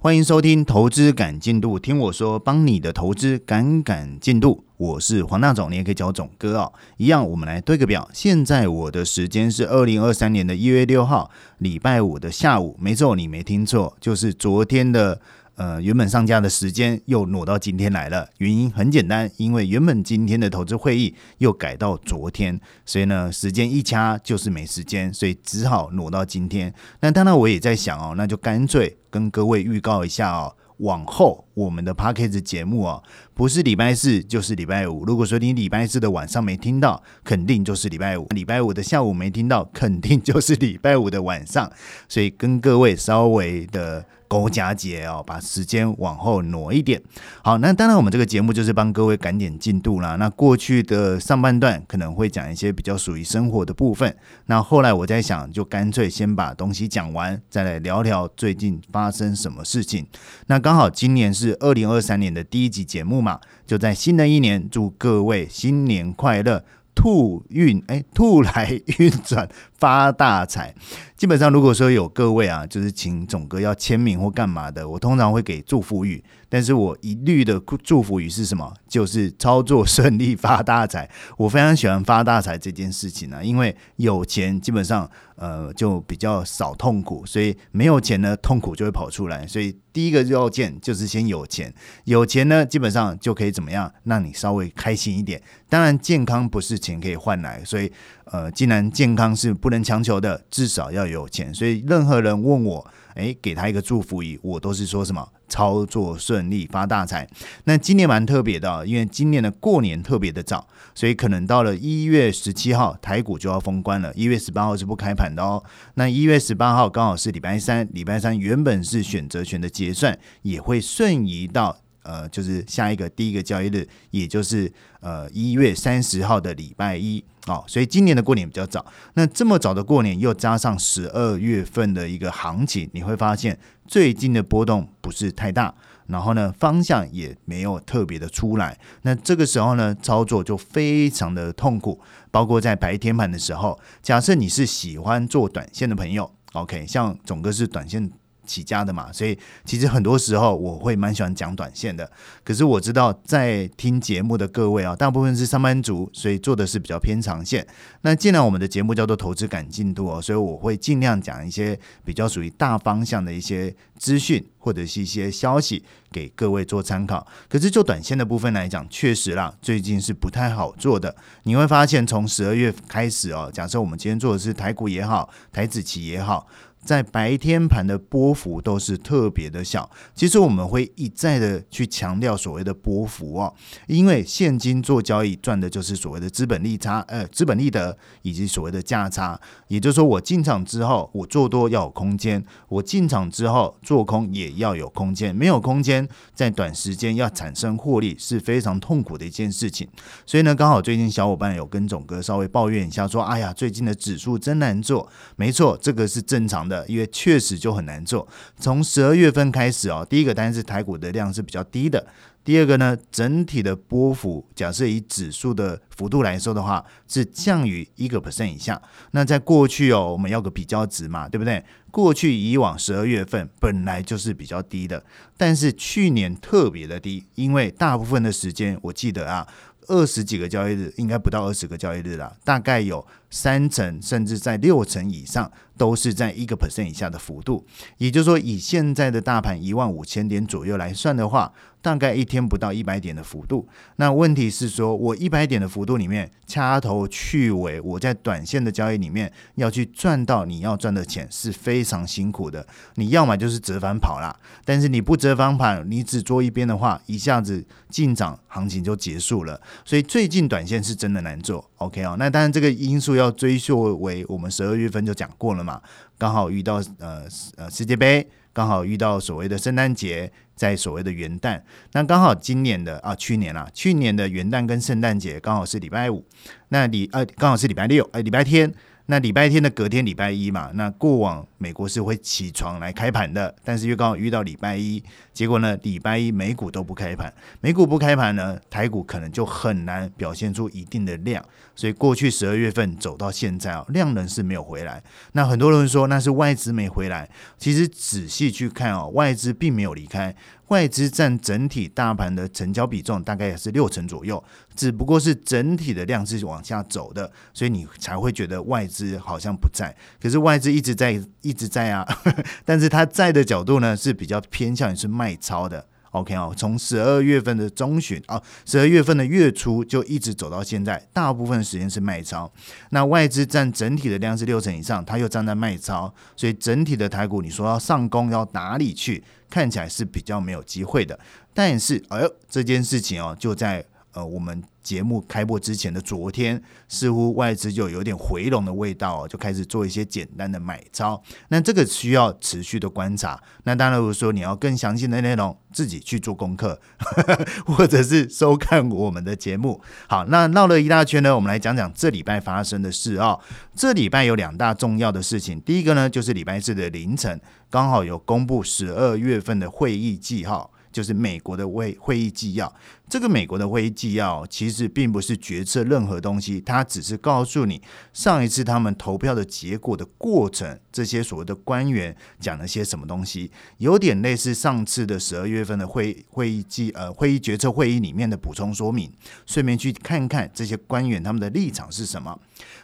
[0.00, 4.62] 欢迎收听投资赶进度，听我说，帮你的投资赶赶进度。
[4.76, 6.72] 我是黄大总，你也可以叫我总哥哦。
[6.98, 8.08] 一样，我们来对个表。
[8.14, 12.76] 现在我的时间是二零二三年的一月六号，礼拜五的下午。
[12.78, 15.20] 没错，你没听错，就是昨天的。
[15.58, 26.72] 呃，原本上架的时间又挪到今天来了，原因很简单，因为原本今天的投资会议又改到昨天，所以呢，时间一掐就是没时间，所以只好挪到今天。
[27.00, 33.02] 那当然我也在想哦，那就干脆跟各位预告一下哦，往后我们的 p a c k a g e 节目哦，
[33.34, 35.04] 不是礼拜四就是礼拜五。
[35.04, 41.68] 如果说你礼拜四的晚上没听到，肯定就是礼拜五；礼拜五的下午没听到，肯定就是礼拜五的晚上。
[42.08, 44.04] 所以跟各位稍微的。
[44.28, 47.02] 勾夹节哦，把时间往后挪一点。
[47.42, 50.16] 好，那当然我们这个节目就是帮各位赶点进度啦。
[50.16, 54.14] 那过去的上半段可能会讲一些比较属于生活的部分。
[54.46, 60.06] 那后来我在想，就干脆先把东西讲完，再来聊聊最近发生什么事情。
[60.46, 66.62] 那刚好今年是二零二三年的第一集节目嘛，就在新的一年，祝各位新年快乐，
[66.94, 69.48] 兔运哎，兔来运转，
[69.78, 70.74] 发大财。
[71.16, 76.22] 基本上，如果说有各位啊，就是请总哥要签名或干嘛的，我通常会给祝福语。
[76.50, 78.72] 但是我一律的祝福语是什么？
[78.88, 81.10] 就是操作顺利、发大财。
[81.36, 89.46] 我非常喜欢发大财这件事情呢，因为有钱基本上呃就比较少痛苦，所以没有钱呢痛苦就会跑出来。
[89.46, 95.42] 所以第一个要件就是先有钱，有钱呢基本上就可以怎么样，让你稍微开心一点。
[95.68, 97.92] 当然，健康不是钱可以换来，所以
[98.26, 101.08] 呃，既然健康是不不能强求的，至少要。
[101.08, 107.26] 有钱，所以任何人问我，诶，给他一个祝福语，我都是说什么操作顺利发大财。
[107.64, 115.62] 那今年蛮特别的，因为今年的过年特别的早，所以可能到了一月十七号台股就要封关了，一月十八号是不开盘的哦。
[115.94, 121.78] 那一月十八号刚好是礼拜三，礼拜三原本是选择权的结算，也会瞬移到。
[122.02, 128.84] 呃，就是下一个第一个交易日，也就是呃一月三十号的礼拜一哦，所以今年的过年比较早。
[129.14, 135.74] 那这么早的过年，又加上十二月份的一个行情，你会发现最近的波动不是太大，
[136.06, 138.78] 然后呢方向也没有特别的出来。
[139.02, 142.00] 那这个时候呢，操作就非常的痛苦。
[142.30, 148.10] 包括在白天盘的时候，假设你是喜欢做短线的朋友，OK，像总哥是短线。
[148.48, 152.10] 起家的嘛，所以其实很多时候我会蛮喜欢讲短线的。
[152.42, 157.64] 可是我知道在听节目的各位啊，大部分是上班族，所以做的是比较偏长线。
[158.00, 167.26] 那既然我们的节目叫做投资感进度哦，所以我会尽量讲一些比较属于大方向的一些资讯或者是一些消息给各位做参考。
[167.48, 171.14] 可是就短线的部分来讲，确实啦，最近是不太好做的。
[171.42, 176.46] 你会发现从十二月开始哦，假设我们今天做的是台股也好，台子期也好。
[176.88, 183.52] 在白天盘的波幅都是特别的小，其实我们会一再的去强调所谓的波幅哦，
[183.86, 199.86] 因为现金做交易赚的就是所谓的资本利差，呃，资本利得以及所谓的价差，也就是说我进场之后我做多要有空间，我进场之后做空也要有空间，没有空间在短时间要产生获利是非常痛苦的一件事情，
[200.24, 205.06] 所以呢，刚好最近小伙伴有跟总哥稍微抱怨一下，说，哎呀，最近的指数真难做，
[205.36, 206.66] 没错，这个是正常。
[206.68, 208.26] 的，因为确实就很难做。
[208.58, 212.06] 从十二月份开始哦，第一个单是台股的量是比较低的，
[212.44, 218.80] 第二个呢，整体的波幅，假设以指数的幅度来说的话，是降于一个 percent 以下。
[219.10, 221.64] 那在过去哦，我们要个比较值嘛，对不对？
[221.90, 225.02] 过去以往十二月份本来就是比较低的，
[225.36, 229.46] 但是去年特别的低，因为大部分的时间，我记得啊。
[229.88, 237.66] 二十几个交易日，应该不到二十个交易日了，大概有三成甚至在六成以上，都是在一个 percent 以下的幅度。
[237.96, 241.52] 也就是说，以现在的大盘一万五千点左右来算的话。
[241.88, 243.66] 大概一天不到一百点的幅度，
[243.96, 252.66] 那问题是说，我一百点的幅度里面掐头去尾，我在短线的交易里面要去赚到你要赚的钱是非常辛苦的。
[252.96, 259.58] 你要么就是折返跑啦，但是你不折返跑，你只做一边的话，一下子进涨行情就结束了。
[259.86, 261.64] 所以最近短线是真的难做。
[261.78, 265.80] OK 哦，那当然这个因素要追溯为我们十二月份就讲过了嘛，
[266.18, 267.24] 刚好遇到呃
[267.56, 268.28] 呃世界杯。
[268.52, 271.60] 刚好遇到所谓的圣诞节，在所谓的元旦，
[271.92, 276.24] 那刚好今年的啊，去年啦，去年的元旦跟圣诞节刚好是礼拜五，
[276.68, 278.72] 那礼呃刚好是礼拜六，呃礼拜天，
[279.10, 285.02] 那礼拜天的隔天礼拜一嘛，那过往美国是会起床来开盘的，但是又刚好遇到礼拜一，
[285.32, 287.32] 结果呢礼拜一美股都不开盘，
[287.62, 291.42] 美股不开盘呢，台股可能就很难表现出一定的量，
[291.74, 295.02] 所以过去十二月份走到现在啊，量能是没有回来。
[295.32, 300.36] 那很多人说那是外资没回来，其实仔细去看哦，外资并没有离开。
[300.68, 304.42] 外资占整体大盘的成交比重大概也是六成左右，
[304.74, 309.94] 只不过是整体的量是往下走的，所以你才会觉得外资好像不在。
[310.20, 312.06] 可是外资一直在，一直在啊，
[312.64, 315.86] 但是它在的角度呢是比较偏向于是卖超的。
[316.18, 322.50] OK 哦，从十二月份的中旬啊，十二月份的月初就一直走到现在，大部分时间是卖超。
[322.90, 329.22] 那外资占整体的量是六成以上，它又站在卖超，所以整体的台股，你说要上攻要哪里去？
[329.50, 331.18] 看起来是比较没有机会的。
[331.54, 333.84] 但是，哎呦，这件事情哦，就在。
[334.12, 341.22] 呃，我们节目开播之前的昨天，似乎外资就有点回笼的味道，就开始做一些简单的买超。
[341.48, 343.40] 那这个需要持续的观察。
[343.64, 346.80] 那当然，如果说你要更详细的内容，自己去做功课，
[347.66, 349.80] 或者是收看我们的节目。
[350.08, 353.38] 好，那绕了一大圈呢，我们来讲讲这礼拜发生的事哦。
[353.74, 357.38] 这礼拜有两大重要的事情，第一个呢，就是礼拜四的凌晨，
[357.68, 360.72] 刚好有公布十二月份的会议记号。
[360.98, 362.74] 就是美国的会会议纪要，
[363.08, 367.80] 这个美国的会议纪要其实并不是决策任何东西，它只是告诉你
[368.12, 379.08] 上一次他们投票的结果的过程，这些所谓的官员讲了些什么东西，有点类似上次的十二月份的会会议纪呃会议决策会议里面的补充说明，
[379.46, 382.36] 顺便去看看这些官员他们的立场是什么。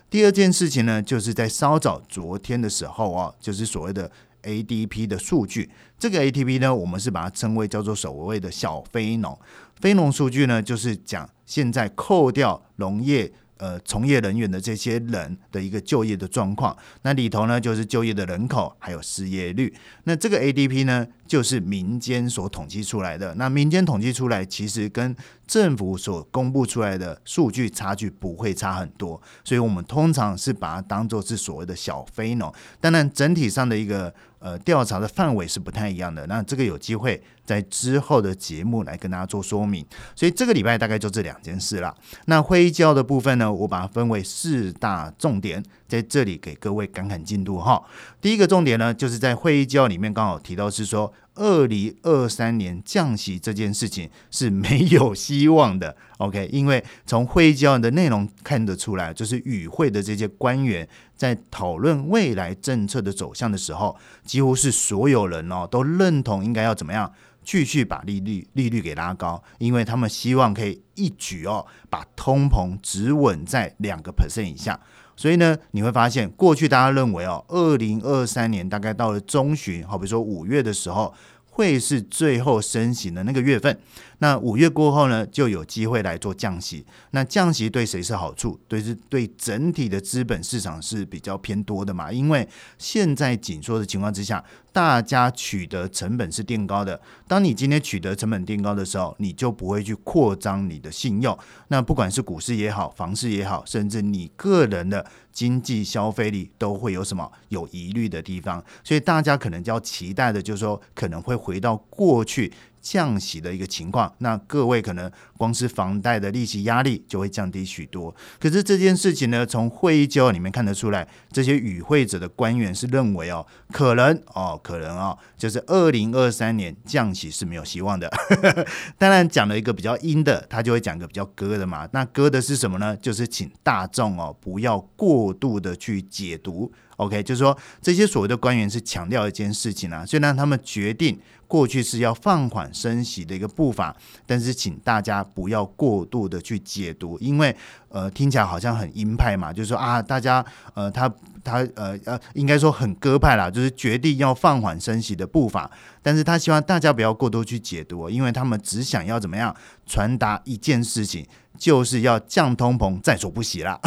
[0.08, 4.08] 第二件事情呢，就是在稍早昨天的时候啊，就是所谓的。
[4.44, 5.70] ADP 的数据，
[6.04, 9.38] 这个 ATP 呢，我们是把它称为叫做所谓的小非农。
[9.80, 13.32] 非农数据呢，就是讲现在扣掉农业。
[13.56, 19.72] 呃，从业人员的这些人的一个就业的状况，那里头呢就是就业的人口还有失业率。
[20.02, 23.32] 那这个 ADP 呢，就是民间所统计出来的。
[23.36, 25.14] 那民间统计出来，其实跟
[25.46, 32.52] 政府所公布出来的数据差距不会差很多，所以我们通常是把它当做是所谓的小非农。
[32.80, 34.12] 当然，整体上的一个
[34.44, 36.26] 呃调查的范围是不太一样的。
[36.26, 39.84] 那这个有机会在之后的节目来跟大家做说明。
[40.14, 41.94] 所以这个礼拜大概就这两件事了。
[42.26, 43.52] 那会议交的部分呢？
[43.52, 47.82] 我把它分为四大重点，在这里给各位赶赶进度哈。
[48.20, 55.96] 第一个重点呢，就是在会议纪要里面刚好提到是说，二零二三年降息这件事情是没有希望的。
[56.18, 67.12] OK，因为从会议纪要的内容看得出来，就是与会的这些官员在讨论未来政策的走向的时候，几乎是所有人哦都认同应该要怎么样。
[67.44, 74.80] 继续把利率利率给拉高，因为他们希望可以一举哦把通膨止稳在两个 percent 以下。
[75.16, 81.14] 所以呢，你会发现过去大家认为哦，二零二三年大概到了中旬，好比说五月的时候，
[81.44, 83.78] 会是最后升息的那个月份。
[84.18, 86.84] 那五月过后呢，就有机会来做降息。
[87.12, 88.58] 那降息对谁是好处？
[88.66, 92.10] 对，是对整体的资本市场是比较偏多的嘛。
[92.10, 94.42] 因为现在紧缩的情况之下，
[94.74, 97.00] 大家取得成本是垫高的。
[97.28, 101.38] 当你今天取得成本垫高的时候，你就不会去扩张你的信用。
[101.68, 108.62] 那不管是股市也好，房市也好，甚至你个人的经济消费力都会有什么有疑虑的地方。
[108.82, 112.52] 所以大家可能就要期待的，就是说可能会回到过去。
[112.84, 118.14] 降息的一个情况，那各位可能光是房贷的利息压力就会降低许多。
[118.38, 128.10] 可是这件事情呢，从会议纪要里面看得出来，这些与会者的官员是认为哦，可能哦，可能哦，就是二零二三年降息是没有希望的。
[128.98, 131.88] 当然讲了一个比较阴的，他就会讲一个比较割的嘛。
[131.92, 132.94] 那割的是什么呢？
[132.98, 136.70] 就是请大众哦不要过度的去解读。
[136.96, 141.18] OK，就是说这些所谓的官员是强调一件事情啊，虽然他们决定。
[141.46, 143.94] 过去是要放缓升息的一个步伐，
[144.26, 147.54] 但是请大家不要过度的去解读，因为
[147.90, 151.08] 呃听起来好像很鹰派嘛，就是说啊，大家呃他
[151.44, 155.70] 他呃呃应该说很鸽派啦，就是决定要放缓升息的步伐，
[156.02, 159.54] 但是他希望大家不要过度去解读，因为他们只想要怎么样
[159.86, 161.24] 传达一件事情，
[161.56, 163.78] 就是要降通膨在所不惜啦。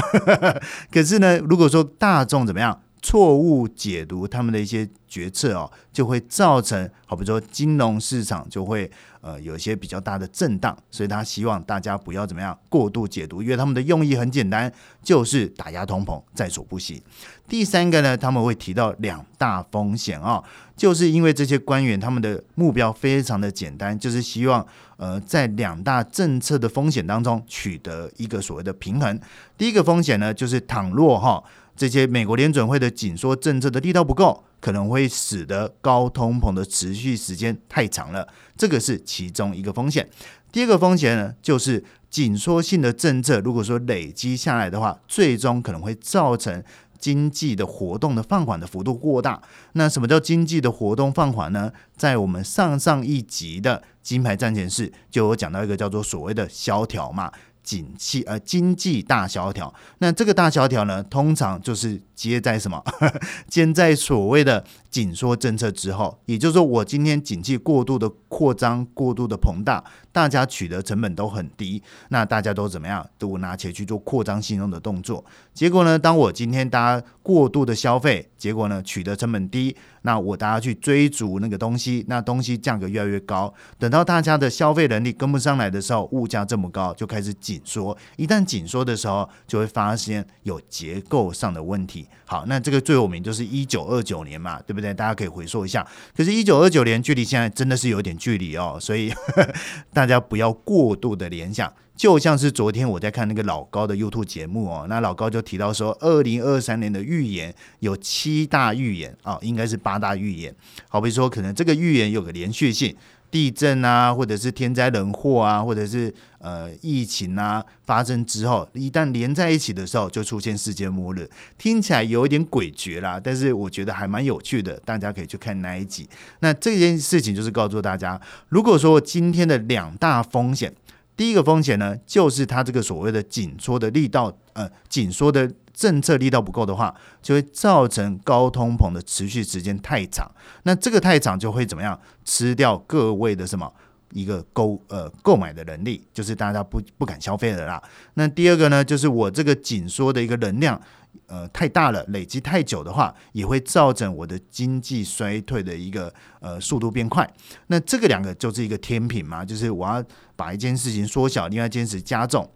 [0.94, 2.80] 可是呢，如果说大众怎么样？
[3.08, 14.70] 错误解读他们的一些决策哦，就会造成，好比说金融市场就会呃有一些比较大的震荡，所以他希望大家不要怎么样过度解读，因为他们的用意很简单，
[15.02, 17.02] 就是打压通膨在所不惜。
[17.48, 20.44] 第三个呢，他们会提到两大风险啊，
[20.76, 29.18] 就是因为这些官员他们的目标非常的简单，就是希望呃在两大政策的风险当中取得一个所谓的平衡。
[29.58, 31.42] 第一个风险呢，就是倘若哈。
[31.78, 40.10] 这些美国联准会的紧缩政策的力道不够，可能会使得高通膨的持续时间太长了，这个是其中一个风险。
[40.52, 46.64] 第二个风险呢，就是紧缩性的政策，如果说累积下来的话，最终可能会造成
[46.98, 49.40] 经济的活动的放缓的幅度过大。
[49.74, 51.72] 那什么叫经济的活动放缓呢？
[51.96, 57.32] 在我们上上一集的金牌战前事就有讲到一个叫做所谓的萧条嘛。
[57.68, 62.82] 景气呃经济大萧条，那这个大萧条呢，通常就是接在什么？
[63.50, 69.84] 接在所谓的紧缩政策之后，也就是说，我今天景气过度的扩张、过度的膨大，
[70.14, 73.06] 大家取得成本都很低，那大家都怎么样？
[73.18, 75.26] 都拿钱去做扩张信用的动作。
[75.54, 79.76] 结果呢，当我今天大家过度的消费，结果呢，取得成本低。
[80.04, 87.98] 那我大家去追逐那个东西，那东西价格越来越高，等到大家的消费能力跟不上来的时候，物价这么高，就开始紧紧缩。
[88.16, 92.08] 一旦紧缩的时候，就会发现有结构上的问题。
[92.26, 94.94] 好，那这个最有名就是一九二九年嘛，对不对？
[94.94, 95.86] 大家可以回溯一下。
[96.16, 99.14] 可是，一九二九年距离现在真的是有点距离哦，所以
[99.94, 101.74] 大家不要过度的联想。
[101.96, 110.56] 就像是昨天我在看那个老高的 YouTube 节目哦，那老高就提到说，二零二三年的预言有七大预言啊，应该是八大预言。
[110.88, 112.96] 好比说，可能这个预言有个连续性，
[113.30, 121.30] 地震啊，或者是天灾人祸啊，或者是呃疫情啊发生之后，一旦连在一起的时候，就出现世界末日。
[121.58, 126.08] 听起来有一点诡谲啦，但是我觉得还蛮有趣的，大家可以去看那一集。
[126.40, 128.20] 那这件事情就是告诉大家，
[128.50, 130.74] 如果说今天的两大风险。
[131.16, 140.30] 第一个风险呢，就是它这个所谓的紧缩的力道，呃，紧缩的政策力道不够的话，就会造成高通膨的持续时间太长。
[140.64, 142.00] 那这个太长就会怎么样？
[142.26, 143.72] 吃掉各位的什么
[144.14, 147.82] 一个购呃购买的能力，就是大家不不敢消费的啦。
[148.16, 150.82] 那第二个呢，就是我这个紧缩的一个能量。
[151.26, 157.28] 呃，太大了，累积太久的话，也会造成我的经济衰退的一个呃速度变快。
[157.68, 160.02] 那这个两个就是一个天平嘛，就是我要
[160.36, 162.50] 把一件事情缩小，另外一件事加重，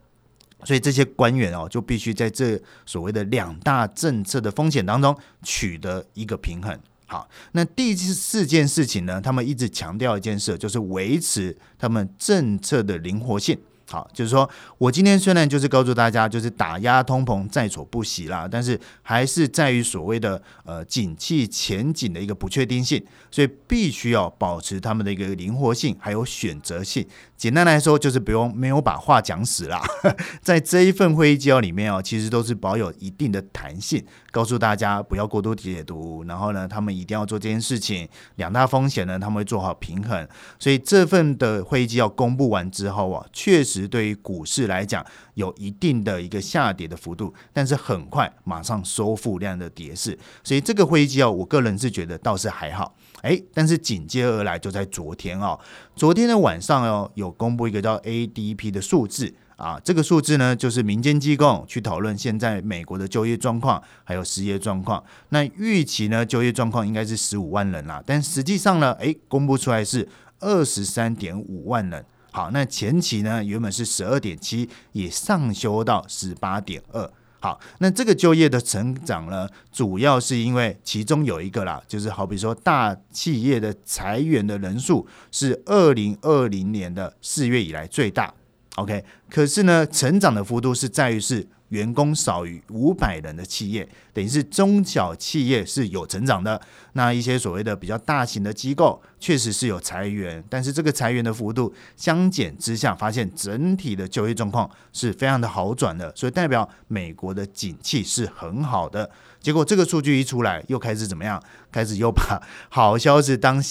[0.63, 6.77] 所以这些官员哦，就必须在这所谓的两大政策的风险当中取得一个平衡。
[7.06, 13.60] 好，那第四件事情呢，他们一直强调一件事，就是维持他们政策的灵活性。
[13.91, 27.05] 好，就是说我今天虽然就是告诉大家，就是打压通膨在所不惜啦，但是还是在于所谓的呃景气前景的一个不确定性，所以必须要保持他们的一个灵活性，还有选择性。
[27.36, 29.83] 简单来说，就是不用没有把话讲死啦。
[30.41, 38.07] 在这一份会议纪要里面哦，其实都是保有一定的弹性，告诉大家不要过度解读，然后呢，他们一定要做这件事情。
[38.36, 40.25] 两大风险呢，他们会做好平衡。
[40.57, 43.81] 所以这份的会议纪要公布完之后啊，确实。
[43.88, 52.96] 对于股市来讲，有一定的一个下跌的幅度，但是很快马上收复量的跌势，所以这个会议纪要，我个人是觉得倒是还好。
[53.22, 55.60] 哎，但是紧接而来就在昨天哦，
[55.96, 70.08] 昨天的晚上哦，有公布一个叫 ADP 的数字啊，这个数字呢就是民间机构去讨论现在美国的就业状况还有失业状况，那预期呢就业状况应该是十五万人啦，但实际上呢，哎，公布出来是
[70.40, 72.04] 二十三点五万人。
[72.32, 77.12] 好，那前期呢原本是十二点七，也上修到十八点二。
[77.40, 88.34] 好，那这个就业的成长呢，主要是因为其中有一个啦，就是好比说大企业的裁员的人数是二零二零年的四月以来最大。
[88.76, 91.48] OK，可是呢，成长的幅度是在于是。
[91.72, 96.62] 员工少于五百人的企业，等于是中小企业是有成长的。
[96.94, 109.10] 那一些所谓的比较大型的机构，确实是有裁员，但是这个裁员的幅度相减之下，发现整体的就业状况是非常的好转的，所以代表美国的景气是很好的。
[109.40, 111.42] 结果这个数据一出来，又开始怎么样？
[111.72, 113.63] 开始又把好消息当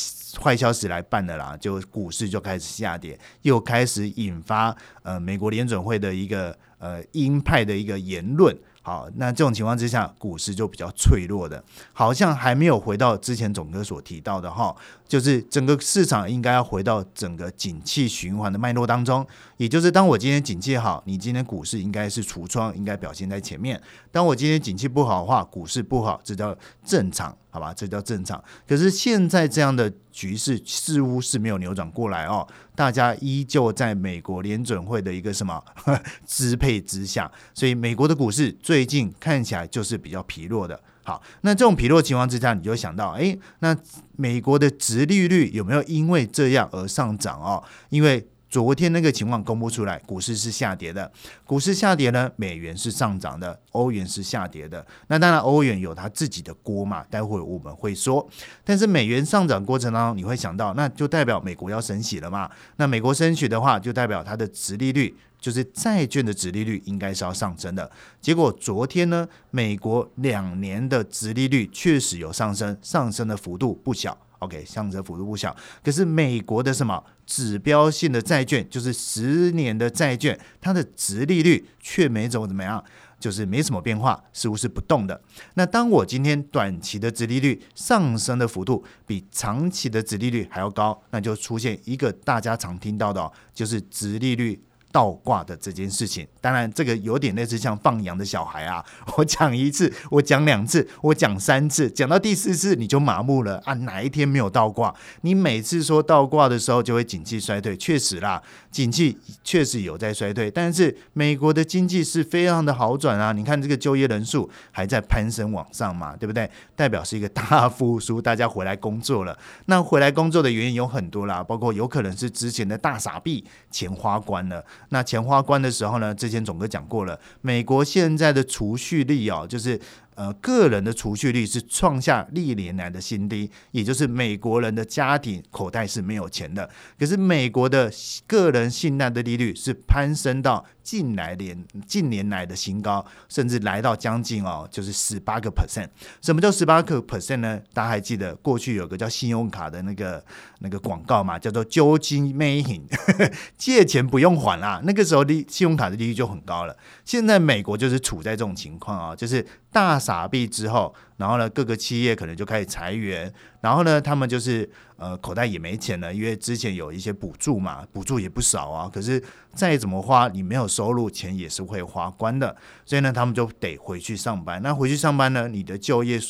[0.42, 6.58] 坏消息来办的啦，就股市就开始下跌，又开始引发呃美国联准会的一个。
[6.80, 14.74] 呃，鹰派的一个言论，好，那这种情况之下，股市就比较脆弱的，好像还没有回到之前总哥所提到的哈，
[15.06, 19.26] 就是整个市场应该要回到整个景气循环的脉络当中，
[19.60, 23.76] 也就是当我今天景气好，你今天股市应该是橱窗，应该表现在前面；
[24.10, 27.36] 当我今天景气不好的话，股市不好，这叫正常。
[27.50, 28.42] 好吧，这叫正常。
[28.66, 35.62] 可是现在这样的局势似乎是没有扭转过来哦，大家依旧在美国联准会的一个什么
[36.26, 40.80] 支配之下，所以美国的股市最近看起来就是比较疲弱的。
[41.02, 43.76] 好，那这种疲弱情况之下，你就想到，哎，那
[44.16, 47.62] 美国的殖利率有没有因为这样而上涨哦？
[47.90, 51.10] 因为昨天那个情况公布出来，股市是下跌的。
[51.46, 54.84] 股市下跌呢，美元是上涨的，欧元是下跌的。
[55.06, 58.28] 那当然，欧元有它自己的锅嘛，待会我们会说。
[58.64, 62.50] 但是美元上涨过程当中，你会想到，那就代表美国要升息了嘛？
[62.74, 67.88] 那美国升息的话，就代表它的殖利率，就是债券的殖利率，应该是要上升的。
[68.20, 74.18] 结果昨天呢，美国两年的殖利率确实有上升，上升的幅度不小。
[74.40, 82.82] OK，上升幅度不小，可是美国的什么指标性的债券，就是十年的债券，它的值利率却没怎么怎么样，
[83.18, 85.20] 就是没什么变化，似乎是不动的。
[85.54, 94.62] 那当我今天短期的值利率上升的幅度比长期的值利率还要高，那就出现一个大家常听到的，就是值利率。
[94.92, 98.84] 倒挂的这件事情，当然这个有点类似像放羊的小孩啊。
[99.16, 103.72] 我讲一次，我讲两次，我讲三次，讲到第四次你就麻木了啊！
[103.74, 104.94] 哪一天没有倒挂？
[105.22, 107.76] 你每次说倒挂的时候，就会景气衰退。
[107.76, 113.32] 确实啦，景气确实有在衰退，但是美国的经济是非常的好转啊！
[113.32, 116.50] 你看这个就业人数还在攀升往上嘛，对不对？
[116.74, 119.38] 代表是一个大复苏，大家回来工作了。
[119.66, 124.64] 那回来工作的原因有很多啦，包括有可能是之前的大傻逼钱花光了。
[124.90, 126.14] 那钱花光的时候呢？
[126.14, 129.80] 之前总哥讲过了，美国现在的储蓄率啊，就是。
[130.14, 136.68] 呃，个人的储蓄率是创下历年来的新低，也就是美国人的家庭口袋是没有钱的。
[136.98, 137.90] 可是美国的
[138.26, 145.88] 个人信贷的利率是攀升到近来年近年来的新高，甚至来到将近哦，就是十八个 percent。
[146.20, 147.60] 什么叫十八个 percent 呢？
[147.72, 150.22] 大家还记得过去有个叫信用卡的那个
[150.58, 152.82] 那个广告嘛，叫做“究金 making”，
[153.56, 154.82] 借钱不用还啦。
[154.84, 156.76] 那个时候利信用卡的利率就很高了。
[157.04, 169.22] 现在美国就是处在这种情况啊，就是大傻逼之后，然后呢，各个企业可能就开始裁员，然后呢，他们就是呃口袋也没钱了，因为之前有一些补助嘛，补助也不少啊，可是
[169.54, 174.60] 再怎么花，你没有收入，钱也是会花光的，所以呢，他们就得回去上班。
[174.62, 176.20] 那回去上班呢，你的就业。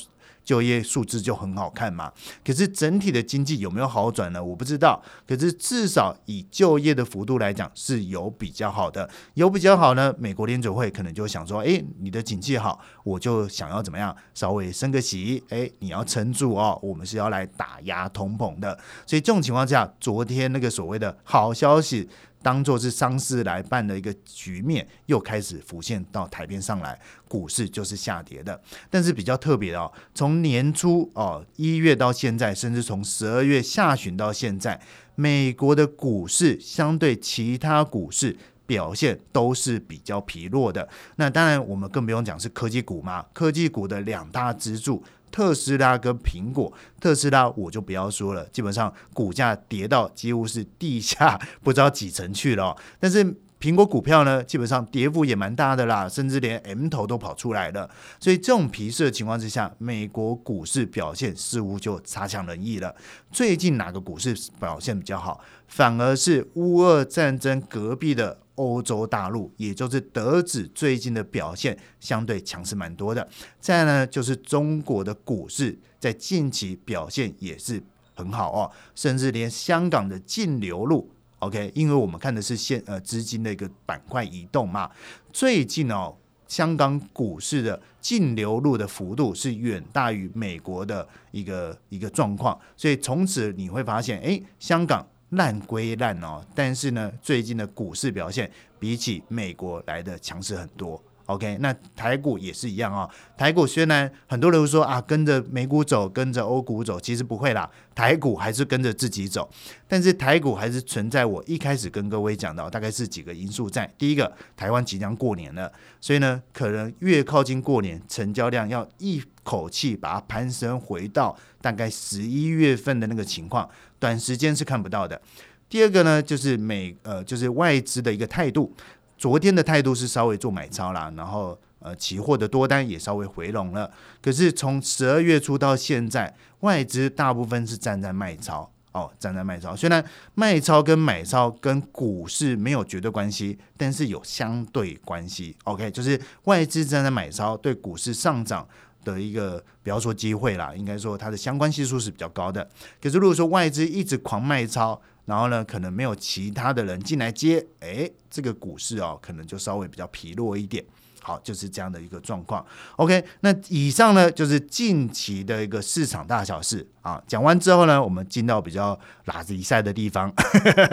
[0.45, 2.13] 就业数字就很好看嘛，
[2.45, 4.43] 可是整体的经济有没有好转呢？
[4.43, 5.01] 我不知道。
[5.27, 10.13] 可是至少以就业的幅度来讲是有比较好的，有比较好呢。
[10.19, 18.77] 美国联准会可能就想说，诶，你的景气好，我就想要怎么样，稍微升个息，诶，你要撑住哦，我们是要来打压通膨的。
[19.07, 22.09] 所以这种情况下，昨天那个所谓的好消息。
[22.43, 26.99] 当做是丧事来办的一个局面，又开始浮现到台边上来，
[27.29, 28.61] 股市就是下跌的。
[28.89, 34.81] 但是比较特别哦，从年初哦一月到现在，甚至从十二月下旬到现在，
[35.15, 40.89] 美国的股市相对其他股市表现都是比较疲弱的。
[41.17, 45.03] 那当然，我们更不用讲是科技股嘛，科技股的两大支柱。
[45.31, 52.77] 特斯拉跟苹果，特斯拉我就不要说了，基本上股价跌到几乎是地下不知道几层去了。
[52.99, 53.25] 但是
[53.61, 57.89] 苹果股票呢，基本上跌幅也蛮大的啦，甚至连 M 头都跑出来了。
[58.19, 62.95] 所以这种皮色的情况之下，美国股市表现似乎就差强人意了。
[63.31, 65.41] 最近哪个股市表现比较好？
[65.69, 68.39] 反而是乌俄战争隔壁的。
[68.61, 73.27] 欧洲大陆，也就是德指最近的表现相对强势蛮多的。
[73.59, 77.83] 再呢，就是中国的股市在近期表现也是
[78.15, 84.91] 很好哦，甚至连香港的净流入，OK，因为我们看的是现呃资金的一个板块移动嘛。
[85.33, 86.15] 最近哦，
[86.47, 95.07] 香港股市的净流入的幅度是远大于美国的一个一个状况，所以从此你会发现，哎，香港。
[95.31, 101.03] 烂归烂哦，但是呢，最近的股市表现比起美国来的强势很多。
[101.27, 103.09] OK，那台股也是一样哦。
[103.37, 107.71] 台股虽然很多人说啊，跟着美股走，跟着欧股走，其实不会啦。
[107.95, 109.49] 台股还是跟着自己走，
[109.87, 113.89] 但是台股还是存在我一开始跟各位讲到，大概是几个因素在。
[113.97, 125.21] 第一个，台湾即将过年了，所以呢，可能越靠近过年，成交量要一口气把它攀升回到大概十一月份的那个情况，短时间是看不到的。
[125.69, 128.75] 第二个呢，就是美呃，就是外资的一个态度。
[129.17, 133.89] 昨天的态度是稍微做买超啦，然后呃，期货的多单也稍微回笼了。
[134.21, 139.77] 可是从十二月初到现在，外资大部分是站在卖超哦，站在卖超。
[139.77, 145.55] 虽然卖超跟买超跟股市没有绝对关系，但是有相对关系。
[145.65, 148.67] OK，就是外资站在买超，对股市上涨
[149.05, 152.69] 的一个不要说机会啦，应该说它的相关系数是比较高的。
[153.01, 160.85] 可是如果说外资一直狂卖超，然后呢，可能没有其他的人进来接，哎，这个股市哦，可能就稍微比较疲弱一点。
[161.23, 162.65] 好，就是这样的一个状况。
[162.97, 167.23] OK，那以上呢就是近期的一个市场大小事啊。
[167.27, 170.33] 讲完之后呢，我们进到比较拉子一赛的地方，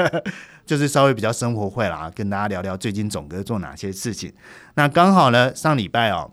[0.67, 4.31] 就是稍微比较生活会啦，跟大家聊聊最近总哥做哪些事情。
[4.75, 6.29] 那刚好呢，上礼拜哦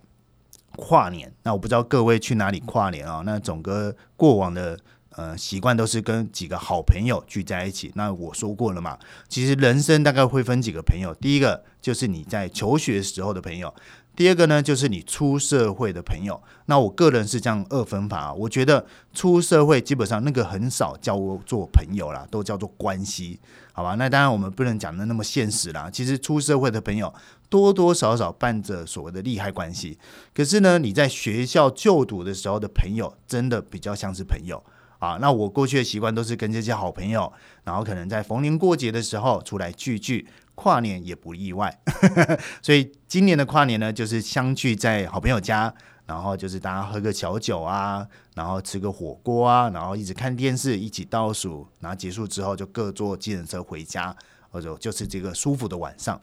[0.77, 3.23] 跨年，那我不知道各位去哪里跨年啊？
[3.25, 4.79] 那总哥过往的。
[5.17, 7.93] 呃，习惯都是跟几个好朋友聚在一起。
[7.95, 11.15] 那我说过了嘛，其实人生大概会分几个朋友。
[11.21, 13.73] 第一个就是你在求学时候的朋友，
[14.17, 16.43] 第二个呢就是你出社会的朋友。
[16.67, 23.39] 那我个人是这样二分法啊，我觉得出社会基本上那个很少叫做朋友啦，都叫做关系，
[23.73, 23.95] 好吧？
[23.95, 25.89] 那当然我们不能讲的那么现实啦。
[25.89, 27.15] 其实出社会的朋友
[27.55, 29.97] 多多少少伴着所谓的利害关系，
[30.35, 34.61] 可是呢，你在学校就读的时候的朋友，真的比较像是朋友。
[34.99, 41.79] 啊，那我过去的习惯都是跟这些好朋友，然后可能在逢年过节的时候出来聚聚，跨年也不例外。
[42.61, 45.73] 所以今年的跨年呢，就是相聚在好朋友家，
[46.07, 54.17] 然后就是大家喝个小酒啊，然后吃个火锅啊，然后一直看电视，一起倒数，然后结束之后就各坐计程车回家，
[54.55, 56.19] 或者就是这个舒服的晚上。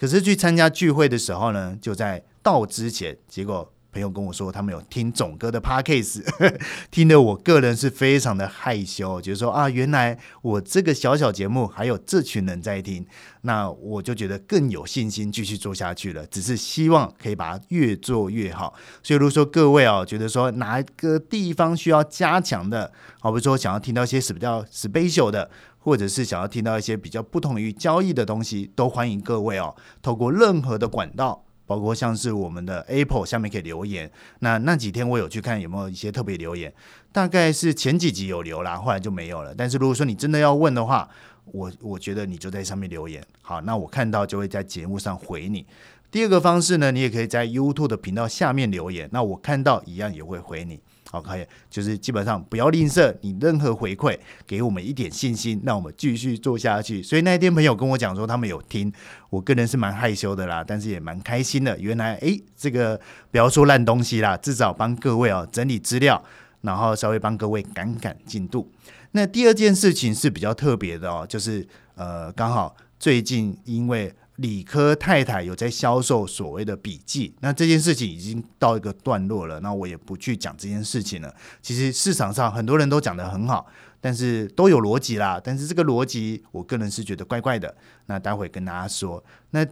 [0.00, 3.70] 可是去参加聚会的时候呢，就在到之前，结果。
[3.94, 6.20] 朋友跟我说，他们有听总哥的 podcast，
[6.90, 13.06] 听得我个人是非常的害羞，就是说啊，原来我这个小小节目还有这群人在听，
[13.42, 16.26] 那我就觉得更有信心继续做下去了。
[16.26, 18.74] 只是希望可以把它越做越好。
[19.00, 25.48] 所以如果说各位哦，觉得说哪一个地方需要加强的，好比说想要听到一些比较 special 的，
[25.84, 31.44] 或者是想要听到一些比较不同于交易的东西，都欢迎各位哦，透过任何的管道。
[31.66, 36.70] 包括像是我们的 Apple 下面可以留言，那那几天我有去看有没有一些特别留言，
[37.10, 39.54] 大概是前几集有留啦，后来就没有了。
[39.54, 41.08] 但是如果说你真的要问的话，
[41.46, 45.64] 我我觉得你就在上面留言，好，那我看到就会在节目上回你。
[46.10, 50.78] 第二个方式呢，你也可以在 YouTube 的频道下面留言，那我看到一样也会回你。
[51.14, 57.00] 好，可以就是基本上不要吝啬你任何回馈，给我们一点信心，让我们继续做下去。
[57.00, 58.92] 所以那一天朋友跟我讲说，他们有听，
[59.30, 61.78] 我个人是蛮害羞的啦，但是也蛮开心的。
[61.78, 63.00] 原来诶，这个
[63.30, 66.20] 不要说烂东西啦，至少帮各位哦整理资料，
[66.62, 68.68] 然后稍微帮各位赶赶进度。
[69.12, 74.12] 那第二件事情是比较特别的哦，就是呃，刚好最近因为。
[74.36, 81.32] 理科太太有在销售所谓的笔记，那这件事情已经到一个段落了，那我也不去讲这件事情了。
[81.62, 83.66] 其实市场上很多人都讲得很好，
[84.00, 87.72] 但是都有逻辑啦，但是这个逻辑我个人是觉得怪怪的。
[88.06, 89.22] 那待会跟大家说。
[89.50, 89.64] 那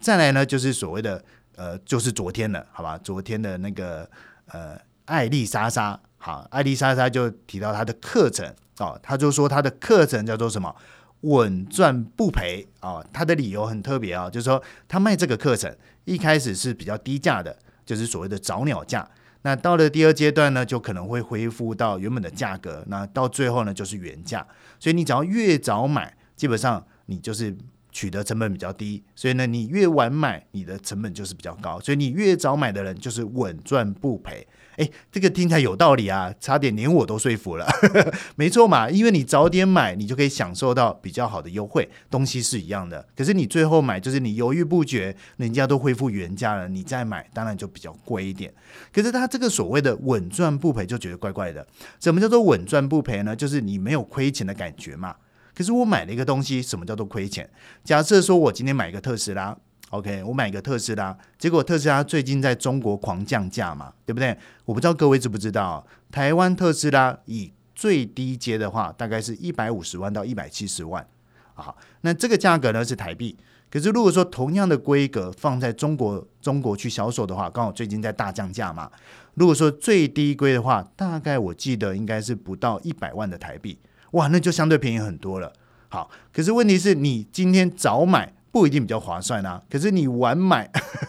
[0.00, 1.24] 再来呢，就是所谓的
[1.56, 2.98] 呃，就是昨天了，好吧？
[2.98, 4.08] 昨天的那个
[4.48, 10.76] 呃，艾丽莎莎，好，艾丽莎莎就提到她的课程哦，她就说她的课程叫做什么？
[11.22, 13.04] 稳赚不赔啊！
[13.12, 19.08] 他的理由很特别啊，就是说他卖这个课程一开始是比较低价的，就是所谓的早鸟价。
[19.42, 22.84] 那到了第二阶段呢，就可能会恢复到原本的价格。
[22.88, 24.46] 那到最后呢，就是原价。
[24.78, 27.56] 所以你只要越早买，基本上你就是
[27.92, 29.02] 取得成本比较低。
[29.14, 31.80] 所以呢，你越晚买，你的成本就是比较高。
[31.80, 34.46] 所以你越早买的人就是稳赚不赔。
[34.76, 37.66] 哎，这个听起来有道理啊，差点连我都说服了。
[38.36, 43.06] 没错嘛，因为你早点买，你就可以享受到比较好的优惠，东西是一样的。
[43.14, 48.50] 可是你最后买，就是你犹豫不决，人家都恢复原价了，你再买，当然就比较贵一点。
[48.90, 51.66] 可是他这个所谓的稳赚不赔，就觉得怪怪的。
[51.98, 53.36] 什么叫做稳赚不赔呢？
[53.36, 55.14] 就是你没有亏钱的感觉嘛。
[55.60, 57.46] 可是我买了一个东西，什么叫做亏钱？
[57.84, 59.54] 假设说我今天买一个特斯拉。
[59.90, 64.34] OK，我买一个特斯拉，结果特斯拉最近在中国狂降价嘛，对不对？
[64.64, 71.06] 我不知道各位知不知道，台湾特斯拉以最低阶的话，大概是一百五十万到一百七十万
[71.52, 71.74] 啊。
[72.00, 73.36] 那这个价格呢是台币，
[73.70, 78.90] 可是如果说同样的规格放在中国中国去销售的话，刚好最近在大降价嘛。
[79.34, 83.78] 如果说最低规的话，大概我记得应该是不到一百万的台币，
[84.12, 85.52] 哇，那就相对便宜很多了。
[85.88, 88.32] 好，可是问题是你今天早买。
[88.52, 90.68] 不一定比较划算啊，可是你晚买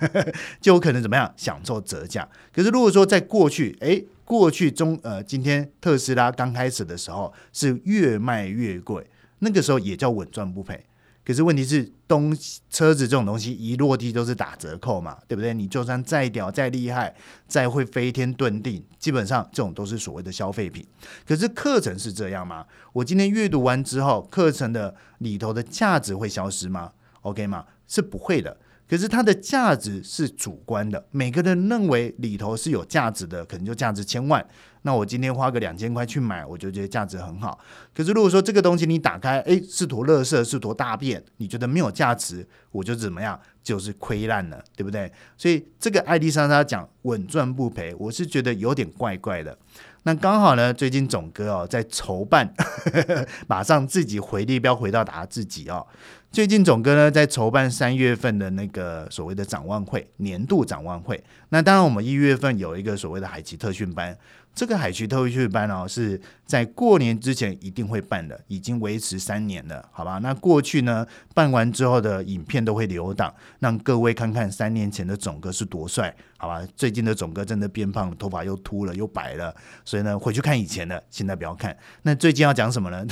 [0.62, 2.30] 就有可能怎么样享受折价。
[2.54, 9.10] 可是如果说在过去，哎，过去中呃，今天特斯拉刚开始的时候是越卖越贵，
[9.40, 10.86] 那个时候也叫稳赚不赔。
[11.24, 12.36] 可是问题是，东
[12.70, 15.54] 车子这种东西一落地都是打折扣嘛，对不对？
[15.54, 17.16] 你就算再屌、再厉害、
[17.48, 20.86] 再会飞天遁地，基本上这种都是所谓的消费品。
[21.28, 22.66] 可是课程是这样吗？
[22.94, 27.66] 我今天阅读完之后，课程的里头的价值会消失吗？OK 吗？
[27.88, 28.58] 是不会的。
[28.92, 34.46] 可是它的价值是主观的，每个人认为里头是有价值的，可能就价值千万。
[34.82, 37.58] 那我今天花个两千块去买，我就觉得价值很好。
[37.96, 45.10] 可是如果说这个东西你打开，诶，是坨垃圾，是坨大便，你觉得没有价值，我就怎么样，就是亏烂了，对不对？
[45.38, 49.58] 所以这个爱迪莎莎讲稳赚不赔，我是觉得有点怪怪的。
[50.04, 52.54] 那刚好呢，最近总哥哦在筹办，
[53.48, 55.88] 马上自己回力标回到答自己哦。
[56.32, 61.22] 最近总哥呢在筹办三月份的那个所谓的展望会，年度展望会。
[61.50, 64.18] 那当然我们一月份有一个所谓的海奇特训班。
[64.54, 70.18] 这个海区特训班哦，是在过年之前一定会办的，已经维持三年了，好吧？
[70.18, 76.62] 那过去呢，办完之后的影片都会留档，让各位看看三年前的总哥是多帅，好吧？
[76.76, 81.76] 最近的总哥真的变胖，头发又秃了又白了，所以呢，回去看以前的，现在不要看。
[82.02, 83.06] 那最近要讲什么呢？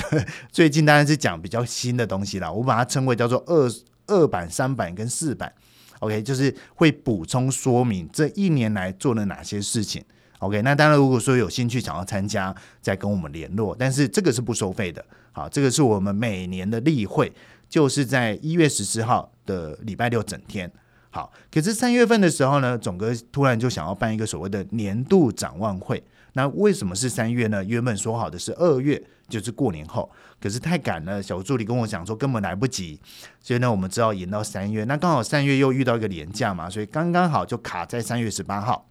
[0.52, 3.70] 最近当然是讲比较新的东西啦，我把它称为会叫做二
[4.06, 5.52] 二版、三版跟四版
[5.98, 10.02] ，OK，就是会补充说明这一年来做了哪些事情。
[10.38, 13.76] OK，那当然，如果说有兴趣想要参加，再跟我们联络。
[13.78, 17.30] 但是这个是不收费的，好，这个是我们每年的例会，
[17.68, 20.72] 就是在一月十四号的礼拜六整天。
[21.10, 26.02] 好，可是三月份的时候呢，总哥突然就想要办一个所谓的年度展望会。
[26.34, 27.64] 那为什么是三月呢？
[27.64, 30.08] 原本说好的是二月，就是过年后，
[30.40, 33.00] 可是太赶了，小助理跟我讲说根本来不及，
[33.40, 34.84] 所以呢，我们只好延到三月。
[34.84, 38.86] 那刚好三月又遇到一个年假嘛，所以刚刚好就卡在三月十八号。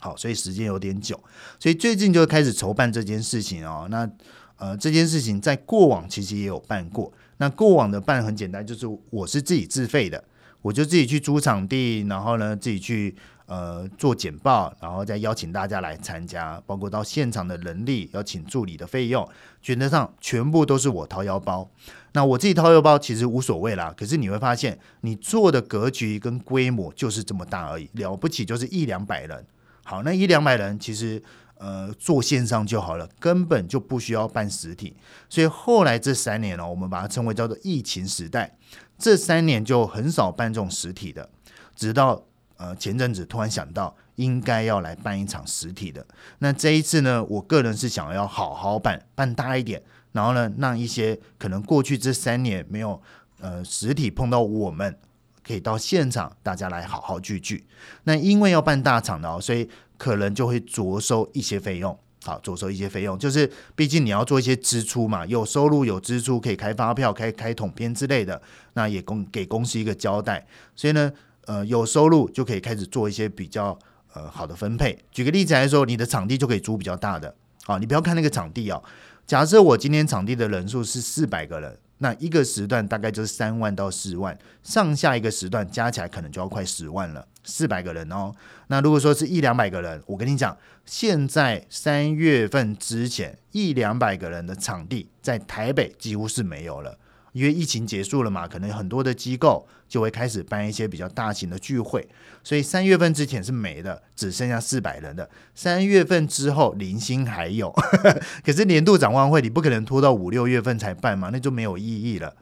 [0.00, 1.18] 好，所以时间有点久，
[1.58, 3.86] 所以最近就开始筹办这件事情哦。
[3.88, 4.08] 那
[4.56, 7.12] 呃，这件事情在过往其实也有办过。
[7.38, 10.22] 那过往的办很简单，就是我是自己自费的，
[10.66, 13.14] 我就自己去租场地，然后呢自己去
[13.46, 19.28] 呃做简报，然后再邀请大家来参加，包括到现场的人力、邀请助理的费用，
[19.66, 21.70] 原则上全部都是我掏腰包。
[22.14, 29.46] 那我自己掏腰包其实无所谓啦，可是你会发现，你做的格局跟规模就是这么大而已，了不起就是一两百人。
[29.84, 31.22] 好，那一两百人其实
[31.58, 34.96] 呃做线上就好了，根本就不需要办实体。
[35.28, 38.56] 所以后来这三年呢，我们把它称为叫做疫情时代。
[38.98, 41.28] 这三年就很少办这种实体的，
[41.74, 42.22] 直到
[42.56, 46.06] 呃前阵子突然想到应该要来办一场实体的。
[46.38, 49.82] 那这一次呢，我个人是想要好好办，办大一点，
[50.12, 53.00] 然后呢让一些可能过去这三年没有
[53.40, 54.98] 呃实体碰到我们。
[55.46, 57.64] 可以到现场，大家来好好聚聚。
[58.02, 61.96] 那因为要办大场的哦，所以可能就会着收一些费用。
[62.26, 70.44] 好，做收一些费用，就是毕竟你要做一些支出嘛，有收入有支出，可以开发票、开开统编之类的，那也公给公司一个交代。
[70.74, 71.12] 所以呢，
[71.44, 73.78] 呃，有收入就可以开始做一些比较
[74.12, 74.98] 呃好的分配。
[75.12, 77.32] 举个例子来说，你的场地就可以租比较大的。
[77.66, 78.82] 啊，你不要看那个场地哦。
[79.24, 81.78] 假设我今天场地的人数是四百个人。
[81.98, 88.34] 那一个时段大概就是三万到四万，上下一个时段加起来可能就要快十万了，四百个人哦。
[88.66, 96.98] 那如果说是一两百个人，我跟你讲，现在三月份之前一两百个人的场地在台北几乎是没有了。
[97.36, 102.08] 因为疫情结束了嘛，可能很多的机构就会开始办一些比较大型的聚会，
[102.42, 105.28] 所以三月份之前是没的，只剩下四百人的。
[105.54, 107.70] 三月份之后零星还有，
[108.42, 112.34] 可是年度展望会你不可能拖到五六月份才办嘛，那就没有意义了。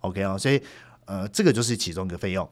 [0.00, 0.60] OK 哦，所以
[1.04, 2.48] 呃，这个就是其中一个费用。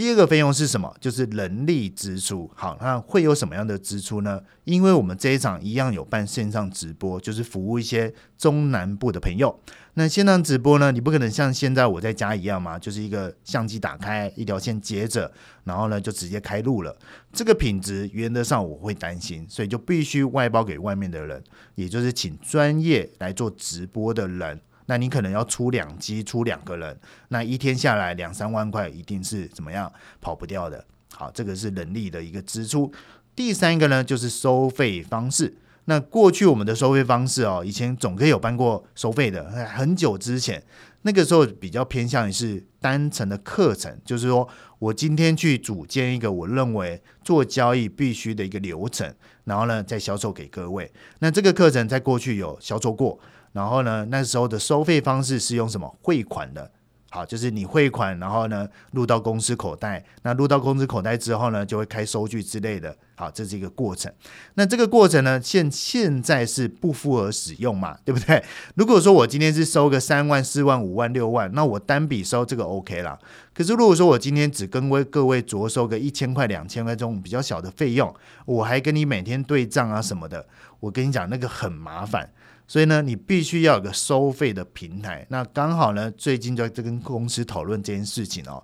[0.00, 0.96] 第二个费用是什么？
[0.98, 2.50] 就是人力支出。
[2.54, 4.40] 好，那会有什么样的支出呢？
[4.64, 9.60] 因为我们这一场一样有办线上直播，就是服务一些中南部的朋友。
[9.92, 15.30] 那线上直播呢，你不可能像现在我在家一样嘛，就是一个相机打开，一条线接着，
[15.64, 16.96] 然后呢就直接开录了。
[17.30, 24.62] 这个品质原则上我会担心，所以就必须外包给外面的人，也就是请专业来做直播的人。
[24.90, 26.98] 那你可能要出两机，出两个人，
[27.28, 30.84] 那一天下来两三万块，一定是怎么样跑不掉的。
[31.14, 32.92] 好，这个是人力的一个支出。
[33.36, 35.56] 第三个呢，就是收费方式。
[35.84, 40.60] 那过去我们的收费方式哦，以前总可以有办过收费的，很久之前，
[41.02, 44.48] 那个时候比较偏向于是单程的课程，就是说
[44.80, 50.90] 我今天去组建一个我认为做交易必须的一个流程，然后呢再销售给各位。
[51.20, 53.16] 那这个课程在过去有销售过。
[53.52, 56.70] 然后呢，那时候的收费方式是用什么汇款的？
[57.12, 60.04] 好，就是你汇款，然后呢入到公司口袋。
[60.22, 62.96] 那入到公司口袋之后呢，就会开收据之类的。
[63.16, 64.10] 好，这是一个过程。
[64.54, 67.98] 那这个过程呢，现现在是不符合使用嘛？
[68.04, 68.40] 对不对？
[68.76, 73.18] 如果说我今天是收个三万、四万、五万、六万，那我单笔收这个 OK 了。
[73.52, 78.14] 可是如果说我今天只跟位各位着收个一千块、两千块这种比较小的费用，
[78.46, 80.46] 我还跟你每天对账啊什么的，
[80.78, 82.30] 我跟你讲那个很麻烦。
[82.70, 85.26] 所以呢，你必须要有个收费的平台。
[85.28, 88.62] 那刚好呢，最近就在跟公司讨论这件事情哦。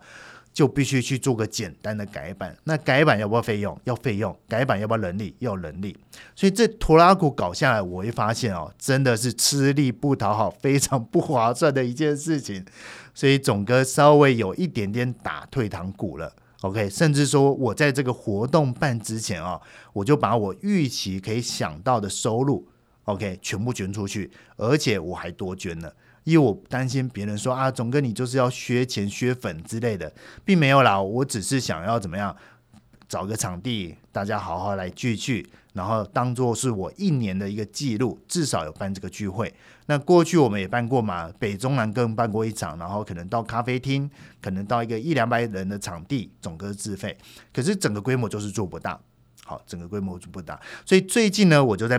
[0.52, 2.56] 就必须去做个简单的改版。
[2.64, 3.78] 那改版要不要费用？
[3.84, 4.34] 要费用。
[4.48, 5.34] 改版要不要人力？
[5.40, 5.94] 要人力。
[6.34, 12.64] 所以这拖拉股搞下来，我会发现哦，真的是吃力不讨好，非常不划算的一件事情。
[13.12, 16.32] 所以总哥稍微有一点点打退堂鼓了。
[16.62, 19.60] OK，甚至说我在这个活动办之前啊，
[19.92, 22.66] 我就把我预期可以想到的收入
[23.06, 25.92] ，OK，全部捐出去，而且我还多捐了，
[26.22, 30.12] 因为我担心别人说啊，总哥你就是要削钱削粉之类的，
[30.44, 32.36] 并没有啦，我只是想要怎么样。
[33.08, 39.54] 找个场地，大家好好来聚聚，然后当做是我一年的一个记录，至少有办这个聚会。
[39.86, 44.10] 那过去我们也办过嘛，北中南更办过一场，然后可能到咖啡厅，
[44.42, 47.16] 可能到一个一两百人的场地，总哥自费。
[47.54, 49.00] 可是整个规模就是做不大，
[49.46, 50.60] 好，整个规模就不大。
[50.84, 51.98] 所以最近呢，我就在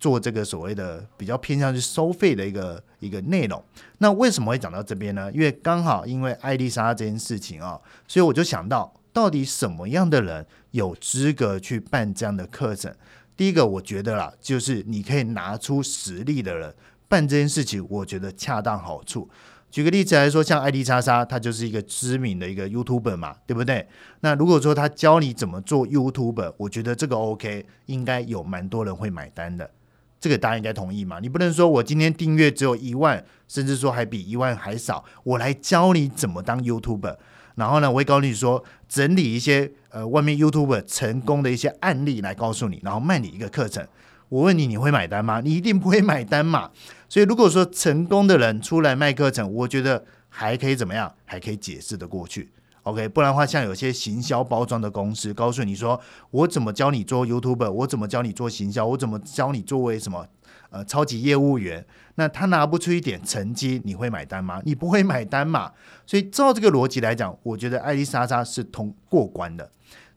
[0.00, 3.62] 做这个所谓的比较偏向去收费的一个一个内容。
[3.98, 5.30] 那为什么会讲到这边呢？
[5.30, 8.92] 因为刚好因为艾丽莎这件事情啊，所以我就想到。
[9.16, 12.94] 到底什么样的人有资格去办这样的课程？
[13.34, 16.74] 第一个，我觉得啦，就是你可以拿出实力的人
[17.08, 19.26] 办这件事情，我觉得恰当好处。
[19.70, 23.86] 举个例子来说，像艾迪莎莎，他就是一个知名的一个 YouTuber 嘛，对不对？
[24.20, 29.70] 那如果说他教你怎么做 YouTuber，我觉得这个 OK，应该有蛮多人会买单的。
[30.18, 31.20] 这个大家应该同意嘛？
[31.20, 37.16] 你不能说我今天订阅只有一万，甚至说还比一万还少，我来教你怎么当 YouTuber。
[37.56, 43.86] 然后呢，我会告诉你说，整理一些呃外面 YouTuber 成功的一些案例来告诉你，然后卖你一个课程。
[44.28, 45.40] 我问你，你会买单吗？
[45.40, 46.70] 你一定不会买单嘛。
[47.08, 51.14] 所以如果说成功的人出来卖课程，我觉得还可以怎么样？
[51.24, 52.50] 还可以解释的过去。
[52.82, 60.26] OK，不然的话，像有些行销包装的公司，告诉你说，我怎么教你做 YouTube，我怎么教你做行销，我怎么教你作为什么？
[60.70, 61.84] 呃，超级业务员，
[62.16, 64.60] 那他拿不出一点成绩，你会买单吗？
[64.64, 65.72] 你不会买单嘛？
[66.06, 69.70] 所以照这个逻辑来讲，我觉得艾丽莎莎是通过关的。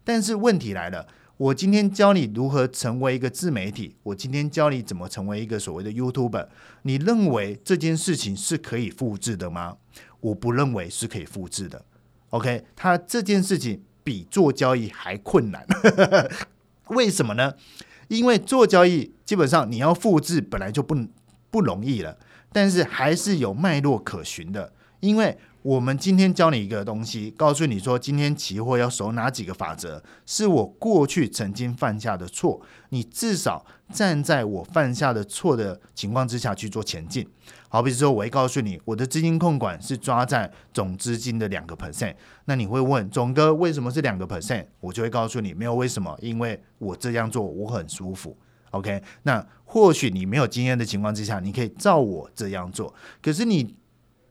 [0.03, 1.07] 但是问题来了，
[1.39, 6.49] 我今天教你如何成为一个自媒体，我今天教你怎么成为一个所谓的 YouTuber，
[6.81, 9.77] 你认为这件事情是可以复制的吗？
[10.19, 11.85] 我不认为是可以复制的。
[12.31, 15.65] OK，他这件事情比做交易还困难，
[16.89, 17.53] 为什么呢？
[18.09, 21.07] 因为做交易，基本上你要复制本来就不
[21.49, 22.17] 不容易了，
[22.51, 24.73] 但是还是有脉络可循的。
[24.99, 37.27] 因为我们今天教你一个东西，告诉你说今天期货要守哪几个法则，是我过去曾经犯下的错，你至少站在我犯下的错的情况之下去做前进。
[37.67, 42.15] 好比如说，我会告诉你，我的资金控管是抓在总资金的两个 percent。
[42.45, 44.65] 那你会问总哥为什么是两个 percent？
[44.79, 48.37] 我就会告诉你，没有为什么，因为我这样做我很舒服。
[48.71, 52.95] OK，那或许你没有经验的情况之下，你可以照我这样做。
[53.21, 53.75] 可是你。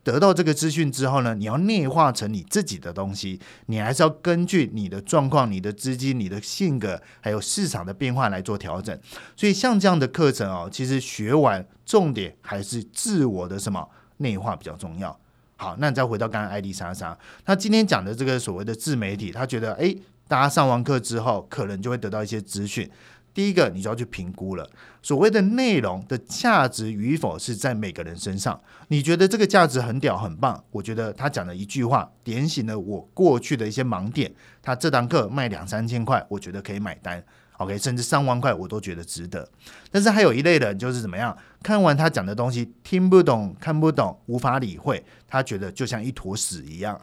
[0.05, 8.99] 得到这个资讯之后呢，你要内化成你自己的东西，你还是要根据你的状况、你的资金、你的性格，还有市场的变化来做调整。
[9.37, 13.87] 所以像这样的课程哦，其实学完重点还是自我的什么
[14.19, 15.19] 内化比较重要。
[15.57, 22.89] 好，那你再回到刚刚艾丽莎莎，他今天讲的这个所谓的自媒体，他觉得诶，大家上完课之后，可能就会得到一些资讯。
[23.33, 24.69] 第一个，你就要去评估了。
[25.01, 28.61] 所谓的内容的价值与否是在每个人身上。
[28.89, 34.33] 你觉得这个价值很屌很棒，我觉得他讲的一句话点醒了我过去的一些盲点。
[34.61, 37.23] 他这堂课卖两三千块，我觉得可以买单。
[37.59, 39.49] OK，甚至上万块我都觉得值得。
[39.91, 41.37] 但是还有一类人就是怎么样？
[41.63, 47.01] 看完他讲的东西，听不懂、看不懂、无法理会，他觉得就像一坨屎一样。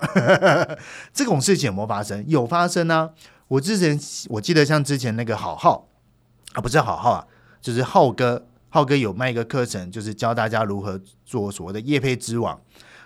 [1.13, 2.23] 这种事情有没有发生？
[2.27, 3.09] 有发生啊！
[3.47, 5.89] 我之前我记得像之前那个好好。
[6.55, 7.27] 啊，不是好好啊，
[7.59, 12.59] 就是浩哥，浩哥有卖一个课程，就是教大家如何做所谓的叶配之王。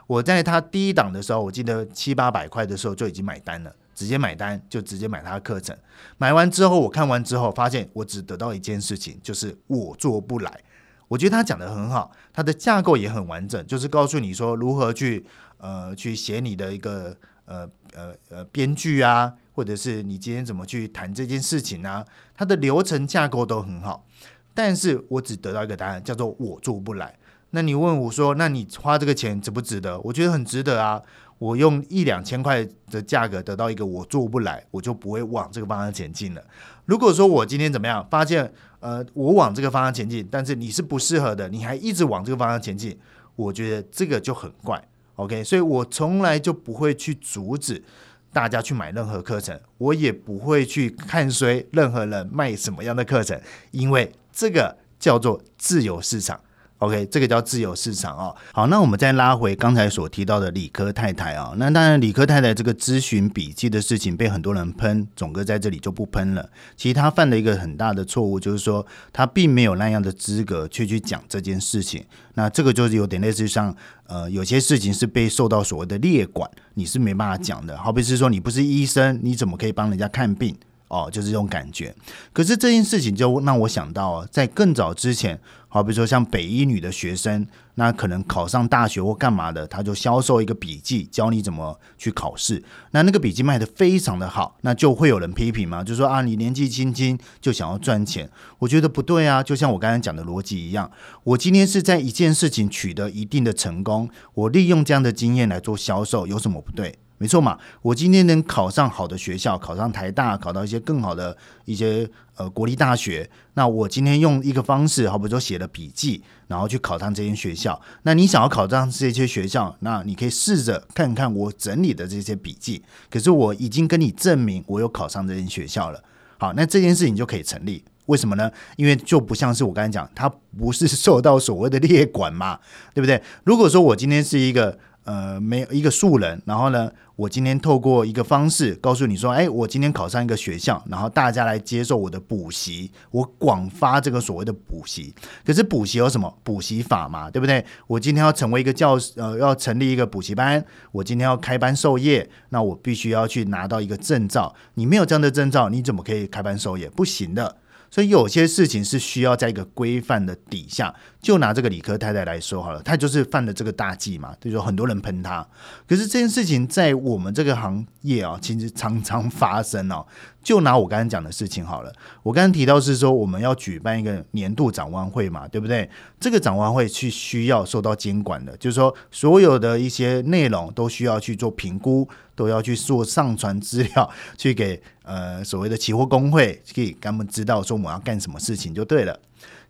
[0.06, 5.76] 我在他第一档的时候，我记得七八百块的时候就已经买单了，直接买单就直接买他的课程。
[6.18, 10.64] 买完之后，我看完之后发现，我只得到一件事情，就是我做不来。
[11.08, 15.26] 我觉得他讲的很好，他的架构也很完整，就是告诉你说如何去
[15.58, 19.34] 呃去写你的一个呃呃呃编剧啊。
[19.60, 22.06] 或者是你今天怎么去谈这件事情呢？
[22.34, 24.06] 它的流程架构都很好，
[24.54, 27.14] 但是我只得到一个答案，叫做我做不来。
[27.50, 30.00] 那你问我说，那你花这个钱值不值得？
[30.00, 31.02] 我觉得很值得啊！
[31.40, 36.42] 我用一两千块的价格得到一个我做不来，我就不会往这个方向前进了。
[36.86, 42.98] 如果说我今天怎么样，发现呃我往这个方向前进，但是你是不适合的，你还一直往这个方向前进，
[43.36, 44.82] 我觉得这个就很怪。
[45.16, 47.84] OK，所以我从来就不会去阻止。
[48.32, 53.40] 大家去买任何课程，我也不会去看谁任何人卖什么样的课程，
[53.72, 56.40] 因为这个叫做自由市场。
[56.80, 58.36] OK，这个叫自由市场哦。
[58.54, 61.54] 好，那我们再拉回刚才所提到的理科太太啊。
[61.58, 66.50] 那当然，理科太太这个咨询笔记的事情被很多人喷，总哥在这里就不喷了。
[66.78, 72.04] 其实他犯了一个很大的错误，就是说他并没有那样的资格去去讲这件事情。
[72.36, 73.76] 那这个就是有点类似像
[74.08, 77.78] 呃，有些事情是被受到所谓的列管，你是没办法讲的。
[77.78, 80.56] 好比是说你不是医生，你怎么可以帮人家看病？
[80.90, 81.96] 哦，就是这种感觉。
[82.34, 92.62] 可是这件事情就让我想到，在更早之前，好比如说像北医女的学生，那可能考上大学或干嘛的，他就销售一个笔记，教你怎么去考试。
[92.92, 99.42] 那那个笔记卖的非常的好，那就会有人批评嘛，就说啊，你年纪轻轻就想要赚钱，我觉得不对啊。
[99.42, 100.90] 就像我刚才讲的逻辑一样，
[101.24, 106.98] 我今天是在一件事情取得一定的成功，我利用这样的经验来做销售，有什么不对？
[107.20, 117.80] 没错嘛，我今天能考上好的学校，考上台大，考到一些更好的一些呃国立大学，那我今天用一个方式，好比说写了笔记，然后去考上这间学校。
[118.04, 122.82] 那你想要考上这些学校，那你可以试着看看我整理的这些笔记。
[123.10, 126.02] 可是我已经跟你证明我有考上这间学校了。
[126.38, 127.84] 好，那这件事情就可以成立。
[128.06, 128.50] 为什么呢？
[128.78, 132.58] 因为就不像是我刚才讲，它不是受到所谓的列管嘛，
[132.94, 133.22] 对不对？
[133.44, 134.80] 如果说我今天是一个。
[135.10, 145.12] 呃，没有一个素人，然后呢，我今天透过一个方式告诉你说，哎，我今天考上一个学校，然后大家来接受我的补习，我广发这个所谓的补习。
[145.44, 147.66] 可是补习有什么补习法嘛，对不对？
[147.88, 154.54] 我今天要成为一个教师，呃，要成立一个补习班，我今天要开班授业，那我必须要去拿到一个证照。
[154.76, 156.88] 你没有这样的证照，你怎么可以开班授业？
[156.88, 157.58] 不行的。
[157.92, 160.94] 所以有些事情是需要在一个规范的底下。
[161.22, 165.46] 就拿这个理科太太来说好了，她就是犯了这个大忌嘛，就说很多人喷她。
[165.88, 170.06] 可是这件事情在我们这个行业啊，其实常常发生哦。
[170.42, 171.94] 就拿我刚才讲的事情好了，
[172.24, 175.88] 我刚刚提到是说我们要举办一个年度展望会嘛，对不对？
[176.18, 189.20] 这个展望会去需要受到监管的，就是说所有的一些内容都需要去做评估，都要去做上传资料， 去给呃所谓的期货工会，可以他们知道说我们要干什么事情就对了。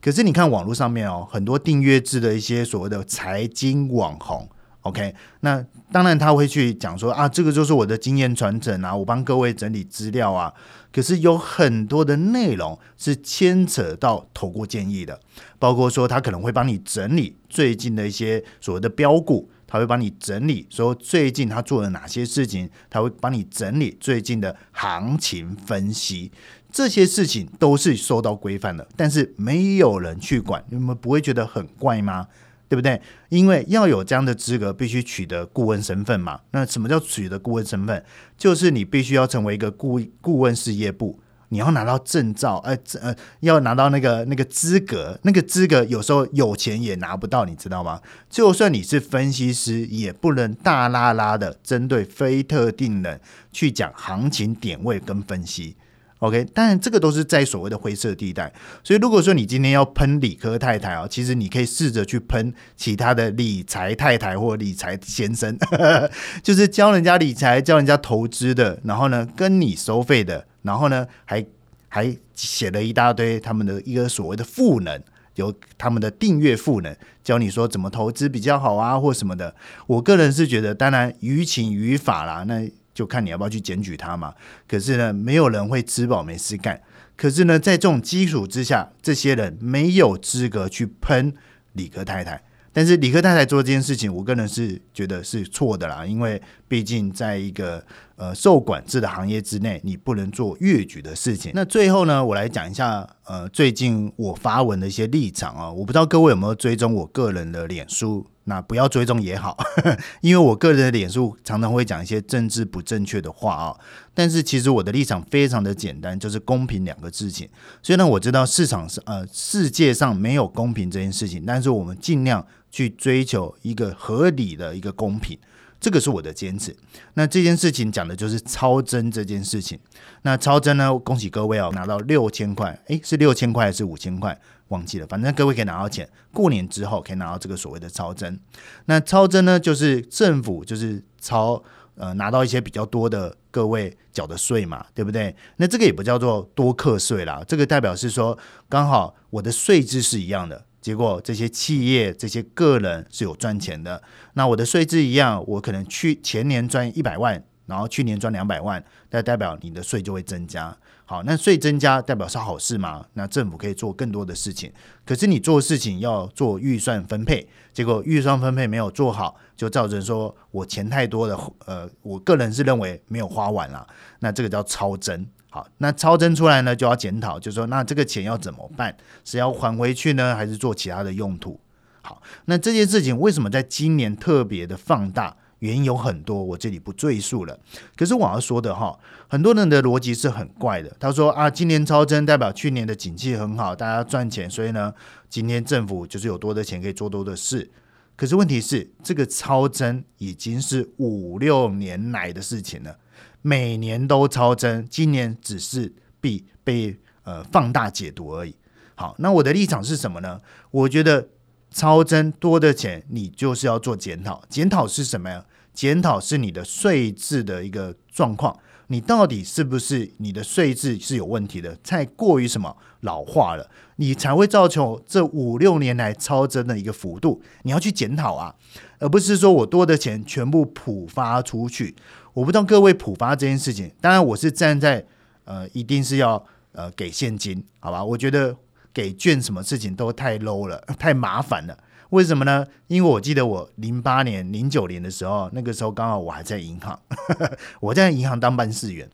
[0.02, 4.48] 可是你看网络上面哦，很多订阅制的一些所谓的财经网红
[4.82, 10.54] ，OK，那当然他会去讲说啊，这个就是我的经验传承啊，我帮各位整理资料啊。
[10.92, 15.20] 可是有很多的内容是牵扯到投顾建议的，
[15.60, 26.32] 包括说他可能会帮你整理最近的一些所谓的标股，他会帮你整理说最近他做了哪些事情，他会帮你整理最近的行情分析。
[26.72, 32.28] 这些事情都是受到规范的，但是没有人去管，你们不会觉得很怪吗？
[32.68, 33.02] 对不对？
[33.30, 36.40] 因为要有这样的资格，必须取得顾问身份嘛。
[36.52, 38.06] 那什么叫取得顾问身份？
[38.38, 48.00] 就是你必须要成为一个顾顾问事业部，你要拿到证照，呃呃，要拿到那个那个资格，那个资格有时候有钱也拿不到，你知道吗？
[48.30, 53.20] 就算你是分析师，也不能大拉拉的针对非特定人
[53.52, 55.76] 去讲行情点位跟分析。
[56.20, 58.52] OK，当然这个都是在所谓的灰色地带，
[58.84, 65.58] 所以如果说你今天要喷理科太太啊，其实你可以试着去喷其他的理财太太或理财先生，
[66.44, 71.46] 就是教人家理财、教人家投资的，然后呢跟你收费的，然后呢还
[71.88, 75.02] 还写了一大堆他们的一个所谓的赋能，
[75.36, 76.94] 有他们的订阅赋能，
[77.24, 79.56] 教你说怎么投资比较好啊或什么的。
[79.88, 82.70] 我个人是觉得，当然于情于法啦，那。
[83.00, 84.34] 就看你要不要去检举他嘛。
[84.68, 86.82] 可是呢，没有人会吃饱没事干。
[87.16, 91.34] 可是呢，在这种基础之下，这些人没有资格去喷
[91.72, 92.42] 李克太太。
[92.74, 97.84] 但是李克太太做这件事情，我个人是觉得是错的啦，因为毕竟在一个
[98.16, 101.52] 呃受管制的行业之内，你不能做越矩的事情。
[101.56, 108.28] 那最后呢，我来讲一下呃最近我发文的一些立场啊，我不知道各位有没有追踪我个人的脸书。
[108.50, 109.56] 那不要追踪也好，
[110.22, 113.78] 因为我个人的脸书常常会讲一些政治不正确的话啊。
[114.16, 117.48] 但是其实我的立场非常的简单，就是公平两个事情。
[117.84, 125.38] 所以呢，我知道市场上呃世界上没有公平这件事情，但是我们尽量去追求一个合理的一个公平，
[125.80, 126.76] 这个是我的坚持。
[127.14, 129.80] 那这件事情讲的就是超增这件事情。
[130.24, 134.38] 那超增呢，恭喜各位哦，拿到六千块，诶，是六千块还是五千块？
[134.70, 138.40] 忘记了，反正各位可以拿到钱，过年之后可以拿到这个所谓的超增。
[138.86, 141.62] 那超增呢，就是政府就是超
[141.96, 145.36] 呃拿到一些比较多的各位缴的税嘛，对不对？
[145.58, 154.02] 那这个也不叫做多课税啦，这个代表是说刚好我的税制是一样的，结果这些企业这些个人是有赚钱的，
[154.34, 160.76] 那我的税制一样，我可能去前年赚一百万，然后去年赚两百万，那代表你的税就会增加。
[161.06, 163.06] 好，那税增加代表是好事吗？
[163.14, 164.72] 那政府可以做更多的事情，
[165.06, 173.88] 可是你做事情要做预算分配，结果预算分配没有做好，就造成说我钱太多的，呃，我个人是认为没有花完了，
[174.20, 175.26] 那这个叫超增。
[175.50, 178.96] 好，那超增出来呢，就要检讨，就说那这个钱要怎么办？
[179.26, 181.60] 是要还回去呢，还是做其他的用途？
[182.04, 185.36] 好，那这件事情为什么在今年特别的放大？
[185.60, 187.60] 原因有很多，我这里不赘述了。
[187.96, 188.98] 可是我要说的哈，
[189.28, 190.96] 很多人的逻辑是很怪的。
[191.00, 194.94] 他说啊，今年超增代表去年的景气很好，大家赚钱，所以呢，
[195.30, 197.70] 今天政府就是有多的钱可以做多的事。
[198.16, 202.98] 可是问题是，这个超增已经是五六年来的事情了，
[203.42, 208.56] 每年都超增，今年只是被被呃放大解读而已。
[208.96, 210.40] 好，那我的立场是什么呢？
[210.72, 211.28] 我觉得。
[211.72, 214.42] 超增多的钱，你就是要做检讨。
[214.50, 215.46] 检讨是什么呀？
[215.74, 218.58] 检讨是你的税制的一个状况，
[218.88, 227.42] 你到底是不是你的税制是有问题的，太过于什么老化了，你才会造成这五六年来超增的一个幅度。
[227.64, 228.56] 你要去检讨啊，
[228.98, 231.96] 而不是说我多的钱全部普发出去。
[232.34, 235.06] 我不知道各位普发这件事情，当然我是站在
[235.46, 236.44] 呃，一定是要
[236.74, 238.04] 呃给现金，好吧？
[238.04, 238.58] 我觉得。
[239.00, 241.78] 给券什么事情都太 low 了， 太麻烦了。
[242.10, 242.68] 为什么呢？
[242.88, 247.00] 因为我记得我零八年、零九年的时候，那个时候刚好我还在银行，
[247.80, 249.10] 我在银行当办事员。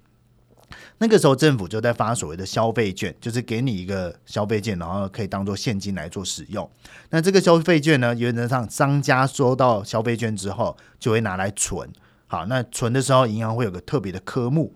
[0.98, 6.68] 那个时候政府就在发所谓的消费券，就是给你一个消费券，然后可以当做现金来做使用。
[7.12, 11.88] 那这个消费券呢，原则上商家收到消费券之后，就会拿来存。
[12.26, 14.74] 好，那存的时候，银行会有个特别的科目。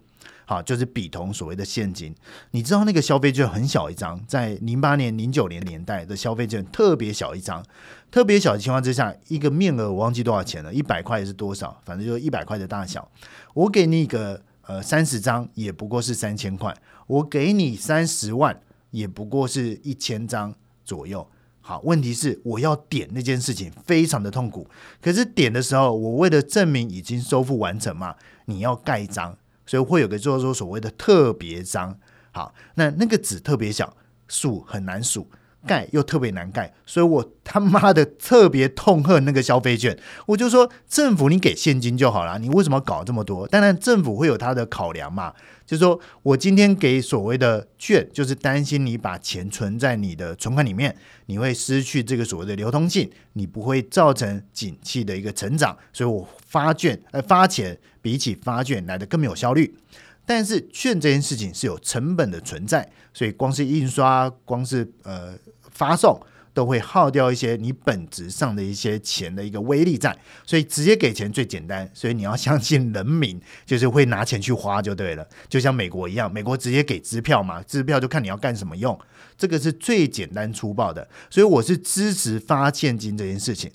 [0.49, 2.11] 好，就是比同所谓的现金。
[2.49, 7.63] 你知道那个消费券很小一张，在零八年、零九年年代的消费券特别小一张，
[8.09, 11.79] 特别小的情况之下，一个面额我忘记多少钱了，一百块是多少？
[11.85, 13.07] 反正就一百块的大小。
[13.53, 16.73] 我给你一个呃三十张，也不过是三千块；
[17.05, 21.29] 我给你三十万，也不过是一千张左右。
[21.61, 24.67] 好，问题是我要点那件事情非常的痛苦，
[24.99, 29.37] 可是点的时候，我为了证明已经收付完成嘛，你要盖章。
[29.69, 31.95] 所以会有个叫做所谓的特别章，
[32.31, 33.95] 好，那那个纸特别小，
[34.27, 35.29] 数很难数，
[35.67, 39.95] 盖又特别难盖，所以我他妈的特别痛恨那个消费券。
[40.25, 43.47] 我就说政府你给现金就好了，你为什么搞这么多？
[43.47, 45.35] 当然政府会有他的考量嘛，
[45.67, 50.97] 就是说我今天给所谓的券，就是担心你把钱存在你的存款里面，
[51.27, 57.79] 你会失去这个所谓的流通性，你不会造成景气的一个成长，所以我发券呃发钱。
[58.01, 59.75] 比起发券来的更没有效率，
[60.25, 65.37] 但是券这件事情是有成本的存在，所以光是印刷、光是呃
[65.69, 66.17] 发送
[66.53, 78.97] 都会耗掉一些你本质上的一些钱的一个威力在，所以直接给钱最简单，所以你要相信人民就是会拿钱去花就对了，就像美国一样，美国直接给支票嘛，支票就看你要干什么用，
[79.37, 83.69] 这个是最简单粗暴的，所以我是支持发现金这件事情，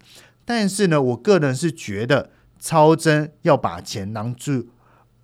[0.47, 2.31] 但是呢，我个人是觉得。
[2.59, 4.69] 超增要把钱囊住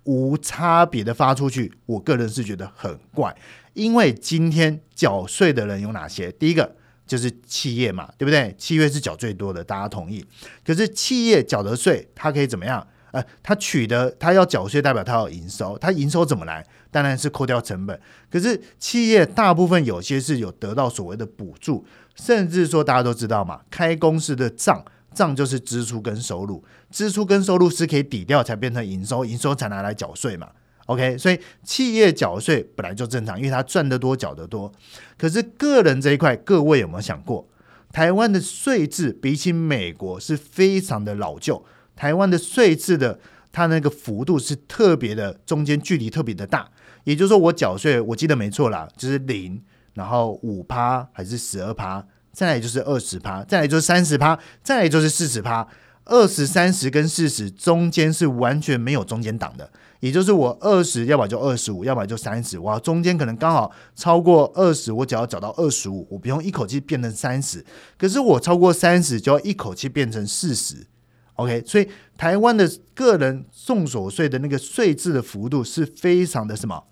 [0.03, 3.35] 无差别的发出去，我个人是觉得很怪，
[3.73, 6.31] 因为今天缴税的人有哪些？
[6.31, 6.75] 第一个
[7.05, 8.53] 就是企业嘛，对不对？
[8.57, 10.25] 企业是缴最多的，大家同意。
[10.65, 12.85] 可是企业缴的税，它可以怎么样？
[13.11, 16.65] 呃，他取得他要缴税，代表他有营收，他营收怎么来？
[16.89, 17.99] 当然是扣掉成本。
[18.29, 24.83] 可是企业大部分有些是有得到所谓的补助，甚至说大家都知道嘛，开公司的账。
[25.13, 30.49] 账就是支出跟收入，支出跟收入是可以抵掉才变成营收，营收才拿来缴税嘛。
[30.87, 34.71] OK，所以企业缴税本来就正常，因为它赚得多缴得多。
[35.17, 37.47] 可是个人这一块，各位有没有想过，
[37.91, 41.63] 台湾的税制比起美国是非常的老旧，
[41.95, 43.19] 台湾的税制的
[43.51, 46.69] 它那个幅度是特别的，中间距离特别的大。
[47.03, 49.61] 也就是说，我缴税，我记得没错啦，就是零，
[49.93, 52.05] 然后五趴还是十二趴。
[52.31, 55.67] 再来就是二十趴，再来就是三十趴，再来就是四十趴。
[56.05, 62.57] 二十三十跟四十中间是完全没有中间档的，也就是我二十，要么就二十五，要么就三十。
[62.59, 67.63] 哇，中间可能刚好超过二十，我只要找到二十五，我不用一口气变成三十。
[67.99, 70.87] 可是我超过三十，就要一口气变成四十。
[71.35, 76.83] OK，所以台湾的个人重所税的那个税制的幅度是非常的什么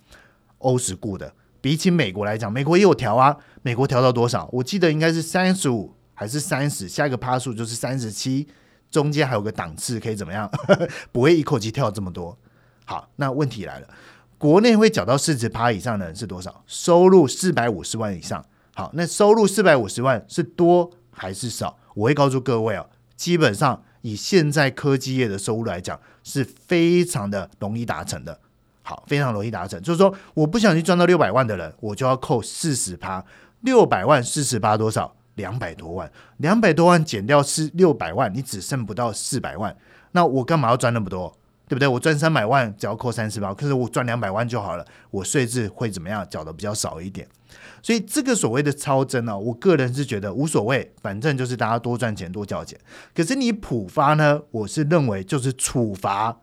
[0.60, 1.34] 欧式固的。
[1.62, 3.38] 比起美国来讲，美国也有调啊。
[3.62, 4.50] 美国调到多少？
[4.54, 6.88] 我记得应该是三十五还是三十？
[6.88, 8.48] 下一个趴数就是三十七，
[8.90, 10.50] 中间还有个档次，可以怎么样？
[11.12, 12.38] 不会一口气跳这么多。
[12.86, 13.88] 好，那问题来了，
[14.38, 16.64] 国内会缴到四十趴以上的人是多少？
[16.66, 18.44] 收入四百五十万以上。
[18.74, 21.78] 好，那收入四百五十万是多还是少？
[21.94, 28.40] 我会告诉各位哦，基本上以现在科技业的收入来讲，是非常的容易达成的。
[28.90, 29.80] 好，非常容易达成。
[29.84, 33.24] 就是说，我不小心赚到六百万的人，我就要扣四十趴，
[33.62, 35.16] 六百万四十趴多少？
[35.36, 39.78] 两百多万，两百多万减掉是六百万，你只剩不到四百万。
[40.14, 41.32] 那我干嘛要赚那么多？
[41.68, 41.88] 对不对？
[41.88, 46.28] 我赚三百万只要扣三十趴，可是我赚两百万就好了，我税制会怎么样？
[46.28, 47.28] 缴的比较少一点。
[47.84, 52.78] 所以这个所谓的超增呢，我个人是觉得无所谓，反正就是大家多赚钱多交钱。
[53.14, 56.36] 可是你普发呢，我是认为就是处罚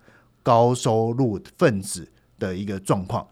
[0.45, 3.27] 高收入分子的一个状况，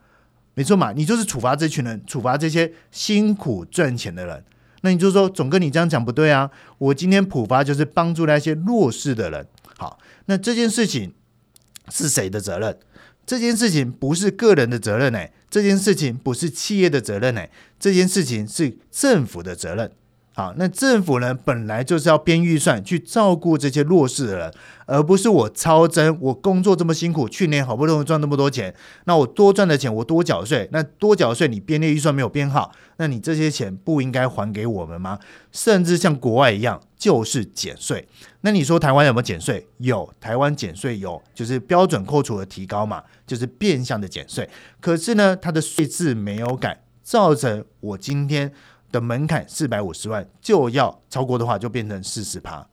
[0.53, 0.91] 没错嘛？
[0.91, 4.43] 你就是处罚这群人，处罚这些辛苦赚钱的人。
[4.81, 6.51] 那你就说，总哥你这样讲不对啊！
[6.77, 9.47] 我今天普发就是帮助那些弱势的人。
[9.77, 11.13] 好，那这件事情
[11.89, 12.77] 是谁的责任？
[13.25, 17.49] 这件事情不是个人的责任哎，这件事情不是企业的责任哎，
[17.79, 19.91] 这件事情是政府的责任。
[20.37, 24.53] 好，那政府呢，本来就是要编预算去照顾这些弱势的人，
[24.85, 26.17] 而不是我超增。
[26.19, 28.75] 我工作这么辛苦，去年好不容易赚那么多钱，
[29.05, 35.17] 那我多赚的钱我多缴税，那多缴税你编列预算没有编好，那你这些钱不应该还给我们吗？
[35.53, 38.05] 甚至像国外一样，就是减税。
[38.41, 39.65] 那你说台湾有没有减税？
[39.77, 44.49] 有，台湾减税有，就是标准扣除的提高嘛，就是变相的减税。
[44.81, 48.51] 可是呢，它的税制没有改，造成我今天。
[48.91, 52.67] 的门槛四百五十万就要超过的话，就变成四十趴。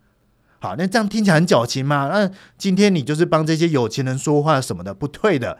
[0.61, 2.09] 好，那这样听起来很矫情吗？
[2.13, 5.59] 那今天你就是帮这些有钱人说话什么的，不对的。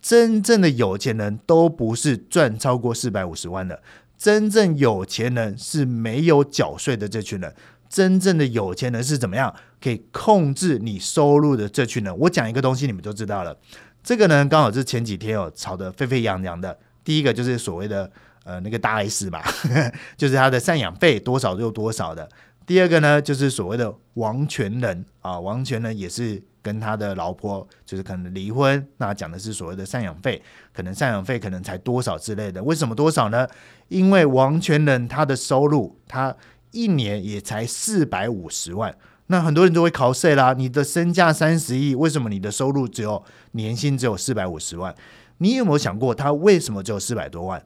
[0.00, 3.82] 真正的有钱人都不是赚超过四百五十万的，
[4.16, 7.52] 真正有钱人是没有缴税的这群人。
[7.88, 9.52] 真正的有钱人是怎么样
[9.82, 12.16] 可以控制你收入的这群人？
[12.18, 13.56] 我讲一个东西，你们就知道了。
[14.04, 16.78] 这个呢，刚好是前几天哦吵得沸沸扬扬的。
[17.02, 18.08] 第一个就是所谓的。
[18.44, 19.42] 呃，那个大 S 吧，
[20.16, 22.28] 就是他的赡养费多少就多少的。
[22.66, 30.40] 第二个呢，就是所谓的王权人啊，王权人也是跟他的老婆就是可能离婚，那讲的是所谓的赡养费，
[30.72, 32.62] 可能赡养费可能才多少之类的。
[32.62, 33.46] 为什么多少呢？
[33.88, 36.34] 因为王权人他的收入他
[36.70, 40.54] 一年也才四百五十万，那很多人都会考税啦。
[40.54, 43.22] 你的身价三十亿，为什么你的收入只有
[43.52, 44.94] 年薪只有四百五十万？
[45.38, 47.62] 你有没有想过他为什么只有四百多万？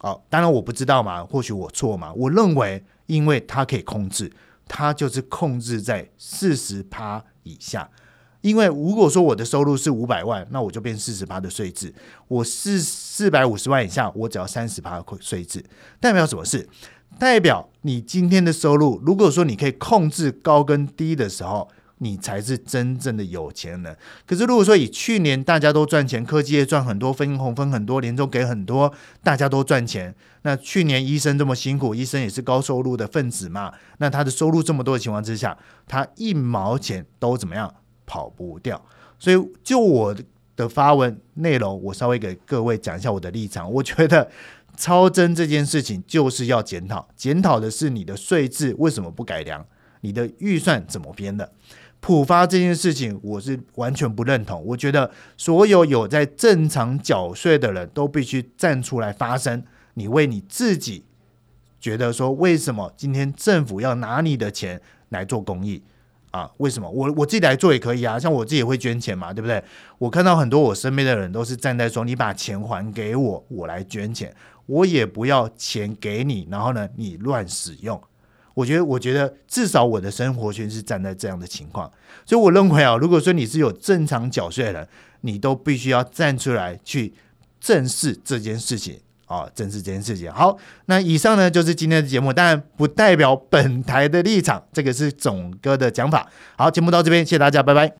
[0.00, 2.12] 好，当然我不知道嘛，或许我错嘛。
[2.14, 4.32] 我认为，因为它可以控制，
[4.66, 7.90] 它就是控制在四十趴以下。
[8.40, 11.88] 因为如果说我的收入是五百万，那我就变四十趴的税制；
[12.28, 15.64] 我是四百五十万以下，我只要三十趴的税制。
[15.98, 16.68] 代表什么事？
[17.18, 21.68] 代表你今天的收入，如果说你可以控制高跟低的时候。
[21.98, 23.96] 你才是真正的有钱人。
[24.26, 28.92] 可是，如果说以去年大家都赚钱，科技业赚很多，分红分很多，年终给很多，
[29.22, 30.14] 大家都赚钱。
[30.42, 33.72] 那去年医生这么辛苦，医生也是高收入的分子嘛？
[33.98, 37.74] 那他的收入这么多的情况之下，他一毛钱都怎么样
[38.06, 38.82] 跑不掉？
[39.18, 40.16] 所以，就我
[40.54, 43.70] 的发文内容，我稍微给各位讲一下我的立场。
[43.72, 44.30] 我觉得
[44.76, 49.64] 超增这件事情就是要检讨，检讨的是你的税制为什么不改良，
[50.02, 51.52] 你的预算怎么编的。
[52.00, 54.64] 普发这件事情，我是完全不认同。
[54.64, 59.62] 我觉得所有有在正常缴税的人都必须站出来发声。
[59.94, 61.04] 你为你自己
[61.80, 65.82] 觉得说，为什么今天政府要拿你的钱来做公益
[66.30, 66.48] 啊？
[66.58, 68.16] 为什么我我自己来做也可以啊？
[68.18, 69.62] 像我自己也会捐钱嘛，对不对？
[69.98, 74.32] 我看到很多我身边的人都是站在说，你把钱还给我，我来捐钱，
[74.66, 78.00] 我也不要钱给你，然后呢，你乱使用。
[78.58, 81.88] 我觉得，我觉得至少我的生活圈是站在这样的情况，
[82.26, 84.88] 所以我认为啊，如果说你是有正常缴税的人，
[85.20, 87.14] 你都必须要站出来去
[87.60, 90.28] 正视这件事情啊，正视这件事情。
[90.32, 96.28] 好，那以上呢就是今天的节目，当然不代表本台的立场，这个是总哥的讲法。
[96.56, 97.94] 好，节目到这边，谢谢大家，拜拜。